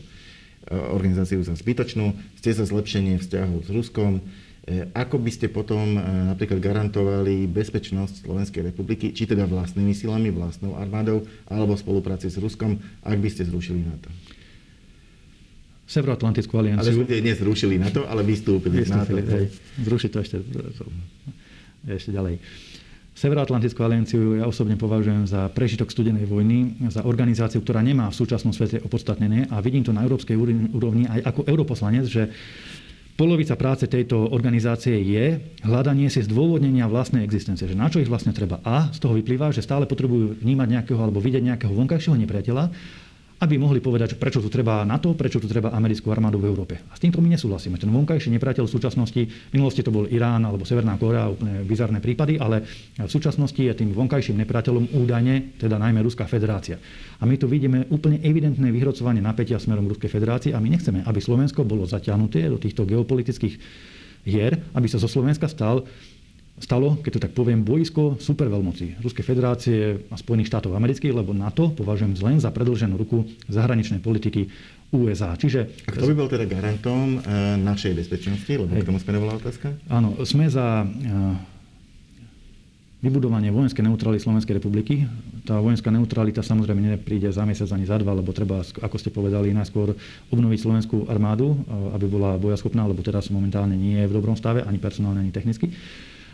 organizáciu 0.69 1.41
za 1.41 1.57
zbytočnú, 1.57 2.13
ste 2.37 2.53
za 2.53 2.65
zlepšenie 2.65 3.17
vzťahov 3.17 3.65
s 3.65 3.69
Ruskom. 3.73 4.21
Eh, 4.69 4.85
ako 4.93 5.17
by 5.17 5.31
ste 5.33 5.49
potom 5.49 5.97
eh, 5.97 6.01
napríklad 6.29 6.61
garantovali 6.61 7.49
bezpečnosť 7.49 8.29
Slovenskej 8.29 8.69
republiky, 8.69 9.09
či 9.09 9.25
teda 9.25 9.49
vlastnými 9.49 9.97
silami, 9.97 10.29
vlastnou 10.29 10.77
armádou, 10.77 11.25
alebo 11.49 11.73
spolupráci 11.73 12.29
s 12.29 12.37
Ruskom, 12.37 12.77
ak 13.01 13.17
by 13.17 13.29
ste 13.33 13.49
zrušili 13.49 13.81
NATO? 13.81 14.13
Severoatlantickú 15.89 16.53
alianciu. 16.53 17.01
Ale 17.01 17.09
ste 17.09 17.17
dnes 17.17 17.41
zrušili 17.41 17.81
NATO, 17.81 18.05
ale 18.05 18.21
vystúpili, 18.21 18.85
vystúpili 18.85 19.25
z 19.25 19.25
NATO. 19.25 19.41
Hej, 19.41 19.45
zrušiť 19.81 20.09
to 20.13 20.19
ešte, 20.21 20.37
ešte 21.89 22.09
ďalej. 22.13 22.37
Severoatlantickú 23.19 23.83
alianciu 23.83 24.39
ja 24.39 24.47
osobne 24.47 24.79
považujem 24.79 25.27
za 25.27 25.51
prežitok 25.51 25.91
studenej 25.91 26.23
vojny, 26.23 26.87
za 26.87 27.03
organizáciu, 27.03 27.59
ktorá 27.59 27.83
nemá 27.83 28.07
v 28.07 28.15
súčasnom 28.15 28.55
svete 28.55 28.79
opodstatnenie 28.79 29.51
a 29.51 29.59
vidím 29.59 29.83
to 29.83 29.91
na 29.91 30.07
európskej 30.07 30.39
úrovni 30.71 31.03
aj 31.03 31.27
ako 31.27 31.43
europoslanec, 31.43 32.07
že 32.07 32.31
polovica 33.19 33.59
práce 33.59 33.91
tejto 33.91 34.23
organizácie 34.31 34.95
je 35.03 35.35
hľadanie 35.67 36.07
si 36.07 36.23
zdôvodnenia 36.23 36.87
vlastnej 36.87 37.27
existencie, 37.27 37.67
že 37.67 37.75
na 37.75 37.91
čo 37.91 37.99
ich 37.99 38.07
vlastne 38.07 38.31
treba. 38.31 38.63
A 38.63 38.87
z 38.95 39.03
toho 39.03 39.19
vyplýva, 39.19 39.51
že 39.51 39.67
stále 39.67 39.83
potrebujú 39.83 40.39
vnímať 40.39 40.79
nejakého 40.79 41.03
alebo 41.03 41.19
vidieť 41.19 41.43
nejakého 41.43 41.75
vonkajšieho 41.75 42.15
nepriateľa, 42.23 42.71
aby 43.39 43.55
mohli 43.55 43.79
povedať, 43.79 44.19
prečo 44.19 44.43
tu 44.43 44.51
treba 44.51 44.83
NATO, 44.83 45.15
prečo 45.15 45.39
tu 45.39 45.47
treba 45.47 45.71
americkú 45.71 46.11
armádu 46.11 46.43
v 46.43 46.51
Európe. 46.51 46.75
A 46.91 46.93
s 46.95 46.99
týmto 46.99 47.23
my 47.23 47.31
nesúhlasíme. 47.31 47.79
Ten 47.79 47.87
vonkajší 47.87 48.27
nepriateľ 48.35 48.67
v 48.67 48.73
súčasnosti, 48.75 49.21
v 49.23 49.51
minulosti 49.55 49.79
to 49.79 49.95
bol 49.95 50.03
Irán 50.11 50.43
alebo 50.43 50.67
Severná 50.67 50.99
Korea, 50.99 51.31
úplne 51.31 51.63
bizarné 51.63 52.03
prípady, 52.03 52.35
ale 52.35 52.67
v 52.99 53.07
súčasnosti 53.07 53.55
je 53.55 53.71
tým 53.71 53.95
vonkajším 53.95 54.43
nepriateľom 54.43 54.91
údajne, 54.91 55.55
teda 55.55 55.79
najmä 55.79 56.03
Ruská 56.03 56.27
federácia. 56.27 56.83
A 57.19 57.23
my 57.23 57.39
tu 57.39 57.47
vidíme 57.47 57.87
úplne 57.87 58.19
evidentné 58.19 58.67
vyhrocovanie 58.75 59.23
napätia 59.23 59.55
smerom 59.55 59.87
Ruskej 59.87 60.11
federácie 60.11 60.51
a 60.51 60.59
my 60.59 60.67
nechceme, 60.75 61.07
aby 61.07 61.19
Slovensko 61.23 61.63
bolo 61.63 61.87
zaťahnuté 61.87 62.43
do 62.51 62.59
týchto 62.59 62.83
geopolitických 62.83 63.55
hier, 64.27 64.51
aby 64.75 64.87
sa 64.91 64.99
zo 64.99 65.07
Slovenska 65.07 65.47
stal 65.47 65.87
stalo, 66.59 66.99
keď 66.99 67.11
to 67.17 67.23
tak 67.27 67.33
poviem, 67.33 67.63
boisko 67.63 68.19
superveľmocí 68.19 68.99
Ruskej 68.99 69.25
federácie 69.25 70.07
a 70.11 70.15
Spojených 70.19 70.51
štátov 70.51 70.75
amerických, 70.75 71.15
lebo 71.15 71.31
NATO 71.31 71.71
považujem 71.71 72.15
len 72.19 72.37
za 72.37 72.51
predlženú 72.51 72.99
ruku 72.99 73.25
zahraničnej 73.47 74.03
politiky 74.03 74.51
USA. 74.89 75.37
Čiže... 75.37 75.85
A 75.85 75.93
kto 75.93 76.09
by 76.09 76.15
bol 76.17 76.29
teda 76.29 76.49
garantom 76.49 77.21
e, 77.21 77.57
našej 77.61 77.93
bezpečnosti? 77.93 78.49
Lebo 78.49 78.73
Hej. 78.73 78.81
k 78.83 78.89
tomu 78.89 78.99
smerovala 78.99 79.37
otázka. 79.37 79.77
Áno, 79.85 80.17
sme 80.25 80.49
za 80.49 80.81
e, 80.81 80.85
vybudovanie 83.05 83.53
vojenskej 83.53 83.85
neutrality 83.85 84.25
Slovenskej 84.25 84.57
republiky. 84.57 85.05
Tá 85.45 85.61
vojenská 85.61 85.93
neutralita 85.93 86.41
samozrejme 86.41 86.97
nepríde 86.97 87.29
za 87.29 87.45
mesiac 87.45 87.69
ani 87.71 87.85
za 87.85 88.01
dva, 88.01 88.17
lebo 88.17 88.33
treba, 88.33 88.65
ako 88.65 88.97
ste 88.97 89.13
povedali, 89.13 89.53
najskôr 89.53 89.93
obnoviť 90.33 90.59
slovenskú 90.59 91.05
armádu, 91.05 91.53
e, 91.53 91.57
aby 91.93 92.05
bola 92.09 92.41
bojaschopná, 92.41 92.89
lebo 92.89 93.05
teraz 93.05 93.29
momentálne 93.29 93.77
nie 93.77 94.01
je 94.01 94.09
v 94.09 94.15
dobrom 94.17 94.33
stave, 94.33 94.65
ani 94.65 94.81
personálne, 94.81 95.21
ani 95.21 95.29
technicky. 95.29 95.69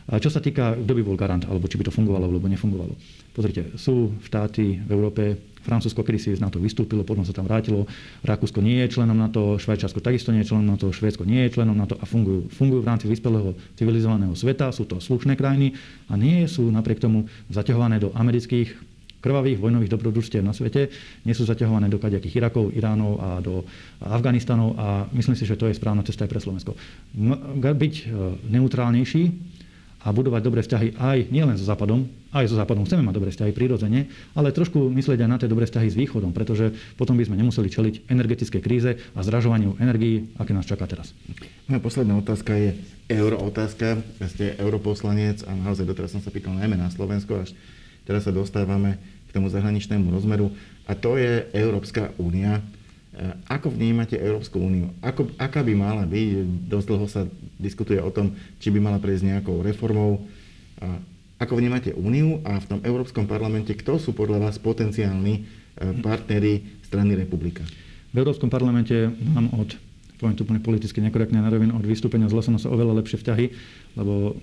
A 0.06 0.22
čo 0.22 0.30
sa 0.30 0.38
týka, 0.38 0.78
kto 0.78 0.94
by 0.94 1.02
bol 1.02 1.18
garant, 1.18 1.42
alebo 1.50 1.66
či 1.66 1.82
by 1.82 1.90
to 1.90 1.96
fungovalo, 1.96 2.30
alebo 2.30 2.46
nefungovalo. 2.46 2.94
Pozrite, 3.34 3.74
sú 3.74 4.14
štáty 4.22 4.78
v 4.86 4.90
Európe, 4.94 5.34
Francúzsko 5.66 6.06
kedy 6.06 6.20
si 6.22 6.30
z 6.38 6.46
NATO 6.46 6.62
vystúpilo, 6.62 7.02
potom 7.02 7.26
sa 7.26 7.34
tam 7.34 7.50
vrátilo, 7.50 7.90
Rakúsko 8.22 8.62
nie 8.62 8.86
je 8.86 9.02
členom 9.02 9.18
NATO, 9.18 9.58
Švajčiarsko 9.58 9.98
takisto 10.06 10.30
nie 10.30 10.46
je 10.46 10.54
členom 10.54 10.78
NATO, 10.78 10.94
Švédsko 10.94 11.26
nie 11.26 11.42
je 11.50 11.58
členom 11.58 11.74
NATO 11.74 11.98
a 11.98 12.06
fungujú, 12.06 12.54
fungujú 12.54 12.86
v 12.86 12.90
rámci 12.94 13.10
vyspelého 13.10 13.58
civilizovaného 13.74 14.38
sveta, 14.38 14.70
sú 14.70 14.86
to 14.86 15.02
slušné 15.02 15.34
krajiny 15.34 15.74
a 16.06 16.14
nie 16.14 16.46
sú 16.46 16.70
napriek 16.70 17.02
tomu 17.02 17.26
zaťahované 17.50 17.98
do 17.98 18.14
amerických 18.14 18.78
krvavých 19.26 19.58
vojnových 19.58 19.90
dobrodružstiev 19.90 20.46
na 20.46 20.54
svete, 20.54 20.94
nie 21.26 21.34
sú 21.34 21.50
zaťahované 21.50 21.90
do 21.90 21.98
kadejakých 21.98 22.46
Irakov, 22.46 22.70
Iránov 22.78 23.18
a 23.18 23.42
do 23.42 23.66
Afganistanov 24.06 24.78
a 24.78 25.10
myslím 25.18 25.34
si, 25.34 25.50
že 25.50 25.58
to 25.58 25.66
je 25.66 25.74
správna 25.74 26.06
cesta 26.06 26.30
aj 26.30 26.32
pre 26.32 26.38
Slovensko. 26.38 26.78
Byť 27.58 27.96
e, 27.98 28.04
neutrálnejší, 28.54 29.24
a 30.06 30.14
budovať 30.14 30.42
dobré 30.46 30.62
vzťahy 30.62 31.02
aj 31.02 31.18
nielen 31.34 31.58
so 31.58 31.66
Západom, 31.66 32.06
aj 32.30 32.46
so 32.46 32.56
Západom 32.62 32.86
chceme 32.86 33.02
mať 33.02 33.16
dobré 33.18 33.30
vzťahy 33.34 33.52
prirodzene, 33.58 34.06
ale 34.38 34.54
trošku 34.54 34.78
myslieť 34.94 35.26
aj 35.26 35.30
na 35.30 35.38
tie 35.42 35.50
dobré 35.50 35.66
vzťahy 35.66 35.90
s 35.90 35.98
Východom, 35.98 36.30
pretože 36.30 36.78
potom 36.94 37.18
by 37.18 37.26
sme 37.26 37.42
nemuseli 37.42 37.74
čeliť 37.74 38.06
energetickej 38.06 38.62
kríze 38.62 38.92
a 38.94 39.20
zražovaniu 39.26 39.82
energií, 39.82 40.30
aké 40.38 40.54
nás 40.54 40.70
čaká 40.70 40.86
teraz. 40.86 41.18
Moja 41.66 41.82
posledná 41.82 42.14
otázka 42.22 42.54
je 42.54 42.78
eurootázka. 43.10 43.98
Ste 44.30 44.54
europoslanec 44.62 45.42
a 45.50 45.52
naozaj 45.58 45.90
doteraz 45.90 46.14
som 46.14 46.22
sa 46.22 46.30
pýtal 46.30 46.54
najmä 46.54 46.78
na 46.78 46.94
Slovensko, 46.94 47.42
až 47.42 47.58
teraz 48.06 48.30
sa 48.30 48.32
dostávame 48.34 49.02
k 49.26 49.34
tomu 49.34 49.50
zahraničnému 49.50 50.14
rozmeru 50.14 50.54
a 50.86 50.94
to 50.94 51.18
je 51.18 51.50
Európska 51.50 52.14
únia. 52.22 52.62
Ako 53.48 53.72
vnímate 53.72 54.20
Európsku 54.20 54.60
úniu? 54.60 54.92
Ako, 55.00 55.32
aká 55.40 55.64
by 55.64 55.72
mala 55.72 56.04
byť? 56.04 56.28
Dosť 56.68 56.88
dlho 56.92 57.08
sa 57.08 57.24
diskutuje 57.56 58.00
o 58.04 58.12
tom, 58.12 58.36
či 58.60 58.68
by 58.72 58.84
mala 58.84 59.00
prejsť 59.00 59.24
nejakou 59.32 59.64
reformou. 59.64 60.28
Ako 61.40 61.56
vnímate 61.56 61.96
úniu 61.96 62.44
a 62.44 62.60
v 62.60 62.66
tom 62.68 62.80
Európskom 62.84 63.24
parlamente, 63.24 63.72
kto 63.72 64.00
sú 64.00 64.12
podľa 64.12 64.48
vás 64.48 64.56
potenciálni 64.60 65.34
eh, 65.40 65.96
partnery 66.00 66.84
strany 66.84 67.16
republika? 67.16 67.64
V 68.12 68.16
Európskom 68.20 68.48
parlamente 68.48 68.96
mám 69.36 69.52
od 69.56 69.76
poviem 70.16 70.36
to 70.40 70.48
úplne 70.48 70.64
politicky 70.64 71.04
nekorektne 71.04 71.44
na 71.44 71.52
rovinu, 71.52 71.76
od 71.76 71.84
vystúpenia 71.84 72.32
z 72.32 72.40
sa 72.56 72.72
oveľa 72.72 73.04
lepšie 73.04 73.20
vzťahy, 73.20 73.46
lebo 74.00 74.40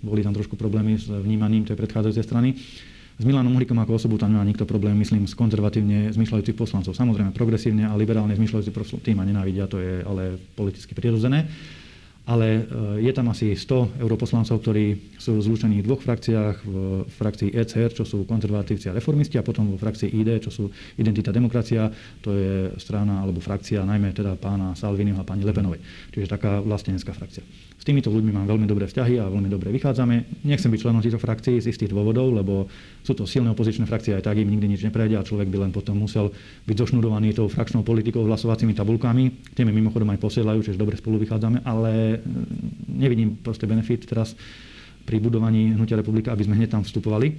boli 0.00 0.22
tam 0.22 0.30
trošku 0.32 0.54
problémy 0.54 0.96
s 0.96 1.10
vnímaním 1.10 1.66
tej 1.66 1.74
predchádzajúcej 1.74 2.24
strany. 2.24 2.54
S 3.20 3.24
Milanom 3.28 3.52
Uhlikom 3.52 3.76
ako 3.76 4.00
osobu 4.00 4.16
tam 4.16 4.32
nemá 4.32 4.40
nikto 4.48 4.64
problém, 4.64 4.96
myslím, 4.96 5.28
s 5.28 5.36
konzervatívne 5.36 6.08
zmyšľajúcich 6.16 6.56
poslancov. 6.56 6.96
Samozrejme, 6.96 7.36
progresívne 7.36 7.84
a 7.84 7.92
liberálne 7.92 8.32
zmyšľajúci 8.32 8.72
tým 9.04 9.20
ma 9.20 9.28
nenávidia, 9.28 9.68
to 9.68 9.76
je 9.76 10.00
ale 10.00 10.40
politicky 10.56 10.96
prirodzené 10.96 11.44
ale 12.30 12.46
e, 12.46 12.62
je 13.02 13.12
tam 13.16 13.26
asi 13.32 13.58
100 13.58 13.98
europoslancov, 13.98 14.62
ktorí 14.62 15.16
sú 15.18 15.40
zlúčení 15.42 15.82
v 15.82 15.88
dvoch 15.90 16.04
frakciách, 16.04 16.56
v 16.62 16.74
frakcii 17.10 17.50
ECR, 17.50 17.90
čo 17.90 18.06
sú 18.06 18.22
konzervatívci 18.22 18.86
a 18.86 18.94
reformisti, 18.94 19.34
a 19.34 19.46
potom 19.46 19.72
vo 19.72 19.80
frakcii 19.80 20.14
ID, 20.14 20.38
čo 20.44 20.50
sú 20.54 20.64
Identita 20.94 21.34
demokracia, 21.34 21.90
to 22.22 22.30
je 22.30 22.54
strana 22.78 23.24
alebo 23.24 23.42
frakcia 23.42 23.82
najmä 23.82 24.14
teda 24.14 24.38
pána 24.38 24.78
Salviniho 24.78 25.18
a 25.18 25.26
pani 25.26 25.42
Lepenovej. 25.42 25.82
Čiže 26.14 26.30
taká 26.30 26.62
vlastenecká 26.62 27.10
frakcia. 27.10 27.42
S 27.80 27.84
týmito 27.88 28.12
ľuďmi 28.12 28.36
mám 28.36 28.44
veľmi 28.44 28.68
dobré 28.68 28.84
vzťahy 28.84 29.16
a 29.16 29.32
veľmi 29.32 29.48
dobre 29.48 29.72
vychádzame. 29.72 30.44
Nechcem 30.44 30.68
byť 30.68 30.80
členom 30.84 31.00
týchto 31.00 31.16
frakcií 31.16 31.64
z 31.64 31.72
istých 31.72 31.88
dôvodov, 31.96 32.28
lebo 32.28 32.68
sú 33.00 33.16
to 33.16 33.24
silné 33.24 33.48
opozičné 33.56 33.88
frakcie, 33.88 34.12
aj 34.12 34.28
tak 34.28 34.36
im 34.36 34.52
nikdy 34.52 34.76
nič 34.76 34.84
neprejde 34.84 35.16
a 35.16 35.24
človek 35.24 35.48
by 35.48 35.64
len 35.64 35.72
potom 35.72 35.96
musel 35.96 36.28
byť 36.68 36.76
zošnudovaný 36.76 37.32
tou 37.32 37.48
frakčnou 37.48 37.80
politikou, 37.80 38.20
hlasovacími 38.28 38.76
tabulkami. 38.76 39.56
Tie 39.56 39.64
mi 39.64 39.72
mimochodom 39.72 40.12
aj 40.12 40.20
posielajú, 40.20 40.60
čiže 40.60 40.76
dobre 40.76 41.00
spolu 41.00 41.16
vychádzame, 41.24 41.64
ale 41.64 42.20
mm, 42.20 43.00
nevidím 43.00 43.40
proste 43.40 43.64
benefit 43.64 44.04
teraz 44.04 44.36
pri 45.08 45.16
budovaní 45.16 45.72
Hnutia 45.72 45.96
republika, 45.96 46.36
aby 46.36 46.44
sme 46.44 46.60
hneď 46.60 46.76
tam 46.76 46.84
vstupovali. 46.84 47.32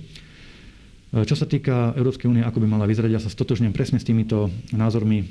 Čo 1.12 1.36
sa 1.36 1.44
týka 1.44 1.92
Európskej 2.00 2.32
únie, 2.32 2.40
ako 2.40 2.64
by 2.64 2.68
mala 2.72 2.88
vyzerať, 2.88 3.12
ja 3.12 3.20
sa 3.20 3.28
stotožňujem 3.28 3.76
presne 3.76 4.00
s 4.00 4.08
týmito 4.08 4.48
názormi, 4.72 5.28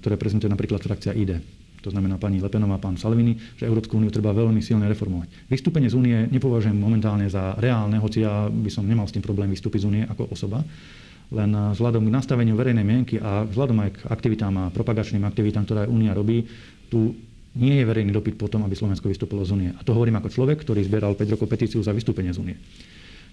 ktoré 0.00 0.16
prezentuje 0.16 0.48
napríklad 0.48 0.80
frakcia 0.80 1.12
ID. 1.12 1.59
To 1.80 1.88
znamená 1.88 2.20
pani 2.20 2.40
Lepenová, 2.40 2.76
pán 2.76 3.00
Salvini, 3.00 3.36
že 3.56 3.64
Európsku 3.64 3.96
úniu 3.96 4.12
treba 4.12 4.36
veľmi 4.36 4.60
silne 4.60 4.84
reformovať. 4.88 5.48
Vystúpenie 5.48 5.88
z 5.88 5.96
únie 5.96 6.16
nepovažujem 6.28 6.76
momentálne 6.76 7.26
za 7.28 7.56
reálne, 7.56 7.96
hoci 7.96 8.22
ja 8.24 8.48
by 8.52 8.68
som 8.68 8.84
nemal 8.84 9.08
s 9.08 9.16
tým 9.16 9.24
problém 9.24 9.48
vystúpiť 9.48 9.84
z 9.84 9.88
únie 9.88 10.02
ako 10.04 10.28
osoba. 10.32 10.60
Len 11.30 11.50
vzhľadom 11.54 12.10
k 12.10 12.14
nastaveniu 12.14 12.58
verejnej 12.58 12.82
mienky 12.82 13.16
a 13.22 13.46
vzhľadom 13.46 13.78
aj 13.86 13.90
k 13.94 13.98
aktivitám 14.10 14.54
a 14.58 14.64
propagačným 14.74 15.22
aktivitám, 15.22 15.62
ktoré 15.62 15.86
Únia 15.86 16.10
robí, 16.10 16.42
tu 16.90 17.14
nie 17.54 17.82
je 17.82 17.86
verejný 17.86 18.10
dopyt 18.10 18.34
po 18.38 18.50
tom, 18.50 18.66
aby 18.66 18.74
Slovensko 18.74 19.10
vystúpilo 19.10 19.42
z 19.46 19.54
únie. 19.54 19.70
A 19.74 19.82
to 19.86 19.94
hovorím 19.94 20.18
ako 20.18 20.30
človek, 20.30 20.62
ktorý 20.62 20.82
zbieral 20.86 21.14
5 21.14 21.34
rokov 21.34 21.46
petíciu 21.50 21.82
za 21.82 21.94
vystúpenie 21.94 22.34
z 22.34 22.38
únie. 22.42 22.56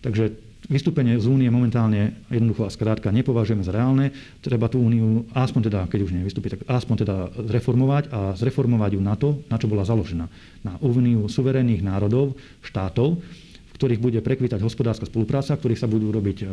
Takže 0.07 0.39
vystúpenie 0.71 1.19
z 1.19 1.27
únie 1.27 1.51
momentálne 1.51 2.15
jednoducho 2.31 2.63
a 2.63 2.71
skrátka 2.71 3.11
nepovažujeme 3.11 3.59
za 3.59 3.75
reálne. 3.75 4.15
Treba 4.39 4.71
tú 4.71 4.79
úniu 4.79 5.27
aspoň 5.35 5.67
teda, 5.67 5.79
keď 5.91 5.99
už 6.07 6.15
nevystúpi, 6.15 6.47
tak 6.47 6.63
aspoň 6.63 6.95
teda 7.03 7.15
zreformovať 7.43 8.03
a 8.15 8.19
zreformovať 8.39 8.91
ju 8.95 9.01
na 9.03 9.15
to, 9.19 9.43
na 9.51 9.59
čo 9.59 9.67
bola 9.67 9.83
založená. 9.83 10.31
Na 10.63 10.79
úniu 10.79 11.27
suverénnych 11.27 11.83
národov, 11.83 12.39
štátov, 12.63 13.19
v 13.19 13.71
ktorých 13.75 14.01
bude 14.01 14.19
prekvítať 14.25 14.57
hospodárska 14.57 15.05
spolupráca, 15.05 15.53
v 15.53 15.61
ktorých 15.61 15.81
sa 15.85 15.91
budú 15.91 16.09
robiť 16.09 16.37
e, 16.41 16.45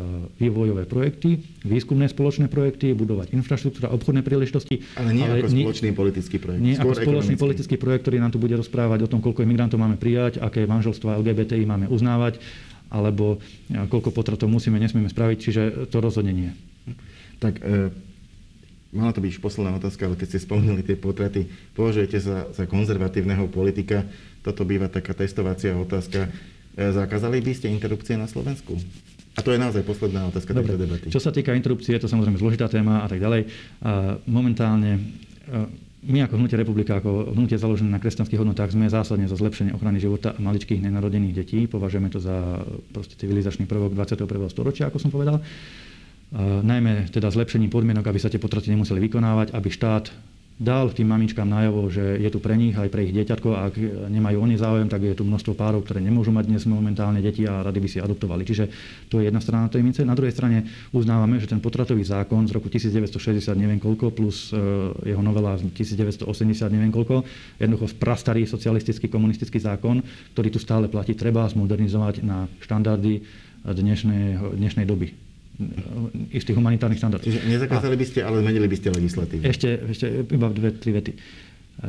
vývojové 0.45 0.85
projekty, 0.85 1.41
výskumné 1.65 2.05
spoločné 2.05 2.45
projekty, 2.53 2.93
budovať 2.93 3.33
infraštruktúra, 3.33 3.89
obchodné 3.89 4.21
príležitosti. 4.21 4.85
Ale 4.93 5.09
nie 5.09 5.25
ale 5.25 5.41
ako 5.41 5.49
nie, 5.49 5.65
spoločný 5.65 5.89
politický 5.97 6.37
projekt. 6.37 6.61
Nie 6.61 6.77
ako 6.77 6.93
spoločný 6.93 7.35
politický 7.39 7.75
projekt, 7.81 8.05
ktorý 8.05 8.21
nám 8.21 8.29
tu 8.29 8.37
bude 8.37 8.53
rozprávať 8.53 9.09
o 9.09 9.09
tom, 9.09 9.25
koľko 9.25 9.41
imigrantov 9.41 9.81
máme 9.81 9.97
prijať, 9.97 10.37
aké 10.37 10.69
manželstva 10.69 11.17
LGBTI 11.17 11.65
máme 11.65 11.89
uznávať 11.89 12.37
alebo 12.95 13.43
e, 13.67 13.75
koľko 13.91 14.15
potratov 14.15 14.47
musíme, 14.47 14.79
nesmieme 14.79 15.11
spraviť, 15.11 15.37
čiže 15.37 15.61
to 15.91 15.99
rozhodne 15.99 16.31
nie. 16.31 16.51
Tak 17.43 17.59
e, 17.59 17.91
mala 18.95 19.11
to 19.11 19.19
byť 19.19 19.31
už 19.35 19.43
posledná 19.43 19.75
otázka, 19.75 20.07
ale 20.07 20.15
keď 20.15 20.27
ste 20.31 20.39
spomínali 20.47 20.79
tie 20.79 20.95
potraty, 20.95 21.51
považujete 21.75 22.17
sa 22.23 22.47
za 22.55 22.63
konzervatívneho 22.63 23.51
politika, 23.51 24.07
toto 24.39 24.63
býva 24.63 24.87
taká 24.87 25.11
testovacia 25.11 25.75
otázka. 25.75 26.31
E, 26.79 26.95
zakázali 26.95 27.43
by 27.43 27.51
ste 27.51 27.67
interrupcie 27.67 28.15
na 28.15 28.31
Slovensku? 28.31 28.79
A 29.35 29.43
to 29.43 29.51
je 29.51 29.59
naozaj 29.59 29.83
posledná 29.83 30.31
otázka 30.31 30.55
Dobre. 30.55 30.71
tejto 30.71 30.79
debaty. 30.79 31.07
Čo 31.11 31.19
sa 31.19 31.35
týka 31.35 31.51
interrupcie, 31.51 31.91
je 31.91 32.07
to 32.07 32.07
samozrejme 32.07 32.39
zložitá 32.39 32.71
téma 32.71 33.03
a 33.03 33.07
tak 33.11 33.19
ďalej. 33.19 33.51
A 33.83 34.15
momentálne 34.23 34.95
e, 34.95 35.01
my 36.05 36.29
ako 36.29 36.37
Hnutie 36.37 36.57
republika, 36.57 37.01
ako 37.01 37.33
hnutie 37.33 37.57
založené 37.57 37.89
na 37.89 37.97
kresťanských 37.97 38.37
hodnotách, 38.37 38.71
sme 38.73 38.85
zásadne 38.85 39.25
za 39.25 39.33
zlepšenie 39.33 39.73
ochrany 39.73 39.97
života 39.97 40.37
maličkých 40.37 40.81
nenarodených 40.85 41.33
detí. 41.33 41.59
Považujeme 41.65 42.13
to 42.13 42.21
za 42.21 42.61
proste 42.93 43.17
civilizačný 43.17 43.65
prvok 43.65 43.97
21. 43.97 44.25
storočia, 44.53 44.87
ako 44.93 45.01
som 45.01 45.09
povedal. 45.09 45.41
najmä 46.61 47.09
teda 47.09 47.29
zlepšením 47.29 47.69
podmienok, 47.69 48.05
aby 48.05 48.19
sa 48.21 48.29
tie 48.29 48.41
potraty 48.41 48.73
nemuseli 48.73 49.01
vykonávať, 49.01 49.53
aby 49.53 49.69
štát 49.69 50.09
dal 50.55 50.87
tým 50.95 51.11
mamičkám 51.11 51.43
najavo, 51.43 51.91
že 51.91 52.15
je 52.15 52.29
tu 52.31 52.39
pre 52.39 52.55
nich 52.55 52.71
aj 52.71 52.87
pre 52.87 53.03
ich 53.03 53.11
dieťatko 53.11 53.49
a 53.51 53.67
ak 53.67 53.75
nemajú 54.07 54.37
oni 54.39 54.55
záujem, 54.55 54.87
tak 54.87 55.03
je 55.03 55.11
tu 55.11 55.27
množstvo 55.27 55.51
párov, 55.51 55.83
ktoré 55.83 55.99
nemôžu 55.99 56.31
mať 56.31 56.47
dnes 56.47 56.63
momentálne 56.63 57.19
deti 57.19 57.43
a 57.43 57.59
rady 57.59 57.79
by 57.83 57.89
si 57.91 57.99
adoptovali. 57.99 58.47
Čiže 58.47 58.71
to 59.11 59.19
je 59.19 59.27
jedna 59.27 59.43
strana 59.43 59.67
tej 59.67 59.83
mince. 59.83 60.07
Na 60.07 60.15
druhej 60.15 60.31
strane 60.31 60.63
uznávame, 60.95 61.43
že 61.43 61.51
ten 61.51 61.59
potratový 61.59 62.07
zákon 62.07 62.47
z 62.47 62.55
roku 62.55 62.71
1960 62.71 63.51
neviem 63.59 63.83
koľko 63.83 64.15
plus 64.15 64.55
e, 64.55 64.59
jeho 65.11 65.19
novela 65.19 65.59
z 65.59 65.67
1980 65.75 66.23
neviem 66.71 66.91
koľko, 66.91 67.27
jednoducho 67.59 67.99
prastarý 67.99 68.47
socialistický 68.47 69.11
komunistický 69.11 69.59
zákon, 69.59 69.99
ktorý 70.31 70.55
tu 70.55 70.59
stále 70.63 70.87
platí, 70.87 71.19
treba 71.19 71.43
zmodernizovať 71.51 72.23
na 72.23 72.47
štandardy 72.63 73.27
dnešnej, 73.67 74.55
dnešnej 74.55 74.87
doby 74.87 75.24
istých 76.35 76.55
humanitárnych 76.55 76.99
štandardov. 76.99 77.25
Čiže 77.25 77.47
nezakázali 77.47 77.95
by 77.95 78.05
ste, 78.05 78.19
ale 78.27 78.43
zmenili 78.43 78.67
by 78.67 78.75
ste 78.75 78.87
legislatívu. 78.91 79.41
Ešte, 79.47 79.69
ešte 79.87 80.05
iba 80.27 80.47
dve, 80.51 80.75
tri 80.75 80.91
vety. 80.91 81.11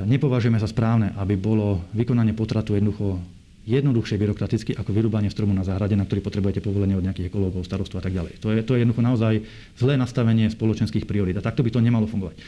Nepovažujeme 0.06 0.58
za 0.58 0.70
správne, 0.70 1.14
aby 1.18 1.38
bolo 1.38 1.86
vykonanie 1.94 2.34
potratu 2.34 2.74
jednoducho 2.74 3.18
jednoduchšie 3.66 4.14
byrokraticky 4.14 4.78
ako 4.78 4.94
vyrúbanie 4.94 5.26
stromu 5.26 5.50
na 5.50 5.66
záhrade, 5.66 5.98
na 5.98 6.06
ktorý 6.06 6.22
potrebujete 6.22 6.62
povolenie 6.62 6.94
od 6.94 7.02
nejakých 7.02 7.34
ekológov, 7.34 7.66
starostov 7.66 7.98
a 7.98 8.06
tak 8.06 8.14
ďalej. 8.14 8.38
To 8.38 8.54
je, 8.54 8.62
to 8.62 8.78
je 8.78 8.86
jednoducho 8.86 9.02
naozaj 9.02 9.42
zlé 9.74 9.98
nastavenie 9.98 10.46
spoločenských 10.46 11.02
priorít 11.02 11.34
a 11.34 11.42
takto 11.42 11.66
by 11.66 11.74
to 11.74 11.82
nemalo 11.82 12.06
fungovať. 12.06 12.38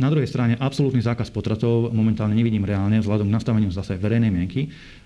Na 0.00 0.08
druhej 0.08 0.26
strane 0.26 0.56
absolútny 0.56 1.04
zákaz 1.04 1.30
potratov 1.30 1.92
momentálne 1.92 2.34
nevidím 2.34 2.64
reálne 2.64 2.98
vzhľadom 2.98 3.28
k 3.28 3.36
nastaveniu 3.36 3.70
zase 3.70 3.94
verejnej 4.00 4.32
mienky 4.32 4.72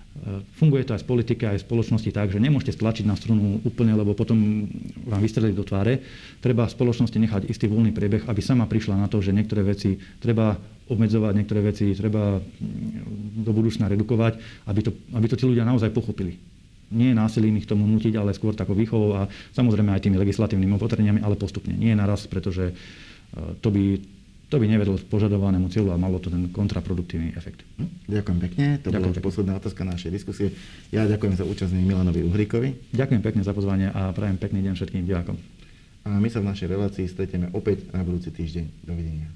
funguje 0.59 0.83
to 0.83 0.93
aj 0.93 1.01
z 1.01 1.07
politiky, 1.07 1.43
aj 1.47 1.63
v 1.63 1.67
spoločnosti 1.71 2.11
tak, 2.11 2.29
že 2.35 2.43
nemôžete 2.43 2.75
stlačiť 2.75 3.07
na 3.07 3.15
strunu 3.15 3.63
úplne, 3.63 3.95
lebo 3.95 4.11
potom 4.11 4.67
vám 5.07 5.21
vystreliť 5.23 5.55
do 5.55 5.63
tváre. 5.63 6.03
Treba 6.43 6.67
v 6.67 6.75
spoločnosti 6.75 7.17
nechať 7.17 7.41
istý 7.47 7.71
voľný 7.71 7.95
priebeh, 7.95 8.27
aby 8.27 8.41
sama 8.43 8.67
prišla 8.67 8.99
na 8.99 9.07
to, 9.07 9.23
že 9.23 9.31
niektoré 9.31 9.63
veci 9.63 9.97
treba 10.19 10.59
obmedzovať, 10.91 11.33
niektoré 11.33 11.63
veci 11.63 11.95
treba 11.95 12.37
mm, 12.37 13.47
do 13.47 13.51
budúcna 13.55 13.87
redukovať, 13.87 14.65
aby 14.67 14.81
to, 14.83 14.91
aby 15.15 15.25
to 15.31 15.39
tí 15.39 15.47
ľudia 15.47 15.63
naozaj 15.63 15.95
pochopili. 15.95 16.35
Nie 16.91 17.15
násilím 17.15 17.55
ich 17.55 17.69
tomu 17.71 17.87
nutiť, 17.87 18.19
ale 18.19 18.35
skôr 18.35 18.51
takou 18.51 18.75
výchovou 18.75 19.15
a 19.15 19.31
samozrejme 19.55 19.95
aj 19.95 20.03
tými 20.03 20.19
legislatívnymi 20.19 20.75
opatreniami, 20.75 21.19
ale 21.23 21.39
postupne. 21.39 21.71
Nie 21.71 21.95
naraz, 21.95 22.27
pretože 22.27 22.67
e, 22.67 22.73
to 23.63 23.71
by 23.71 23.95
to 24.51 24.59
by 24.59 24.67
nevedlo 24.67 24.99
k 24.99 25.07
požadovanému 25.07 25.71
cieľu 25.71 25.95
a 25.95 25.97
malo 25.97 26.19
to 26.19 26.27
ten 26.27 26.51
kontraproduktívny 26.51 27.31
efekt. 27.39 27.63
Hm? 27.79 27.87
Ďakujem 28.11 28.39
pekne. 28.43 28.65
To 28.83 28.91
ďakujem 28.91 28.99
bola 28.99 29.15
už 29.15 29.23
posledná 29.23 29.53
otázka 29.55 29.87
našej 29.87 30.11
diskusie. 30.11 30.51
Ja 30.91 31.07
ďakujem 31.07 31.39
za 31.39 31.47
účasť 31.47 31.71
Milanovi 31.71 32.27
Uhríkovi. 32.27 32.91
Ďakujem 32.91 33.23
pekne 33.23 33.41
za 33.47 33.55
pozvanie 33.55 33.87
a 33.87 34.11
prajem 34.11 34.35
pekný 34.35 34.59
deň 34.67 34.73
všetkým 34.75 35.07
divákom. 35.07 35.39
A 36.03 36.19
my 36.19 36.27
sa 36.27 36.43
v 36.43 36.51
našej 36.51 36.67
relácii 36.67 37.07
stretieme 37.07 37.47
opäť 37.55 37.87
na 37.95 38.03
budúci 38.03 38.27
týždeň. 38.35 38.83
Dovidenia. 38.83 39.31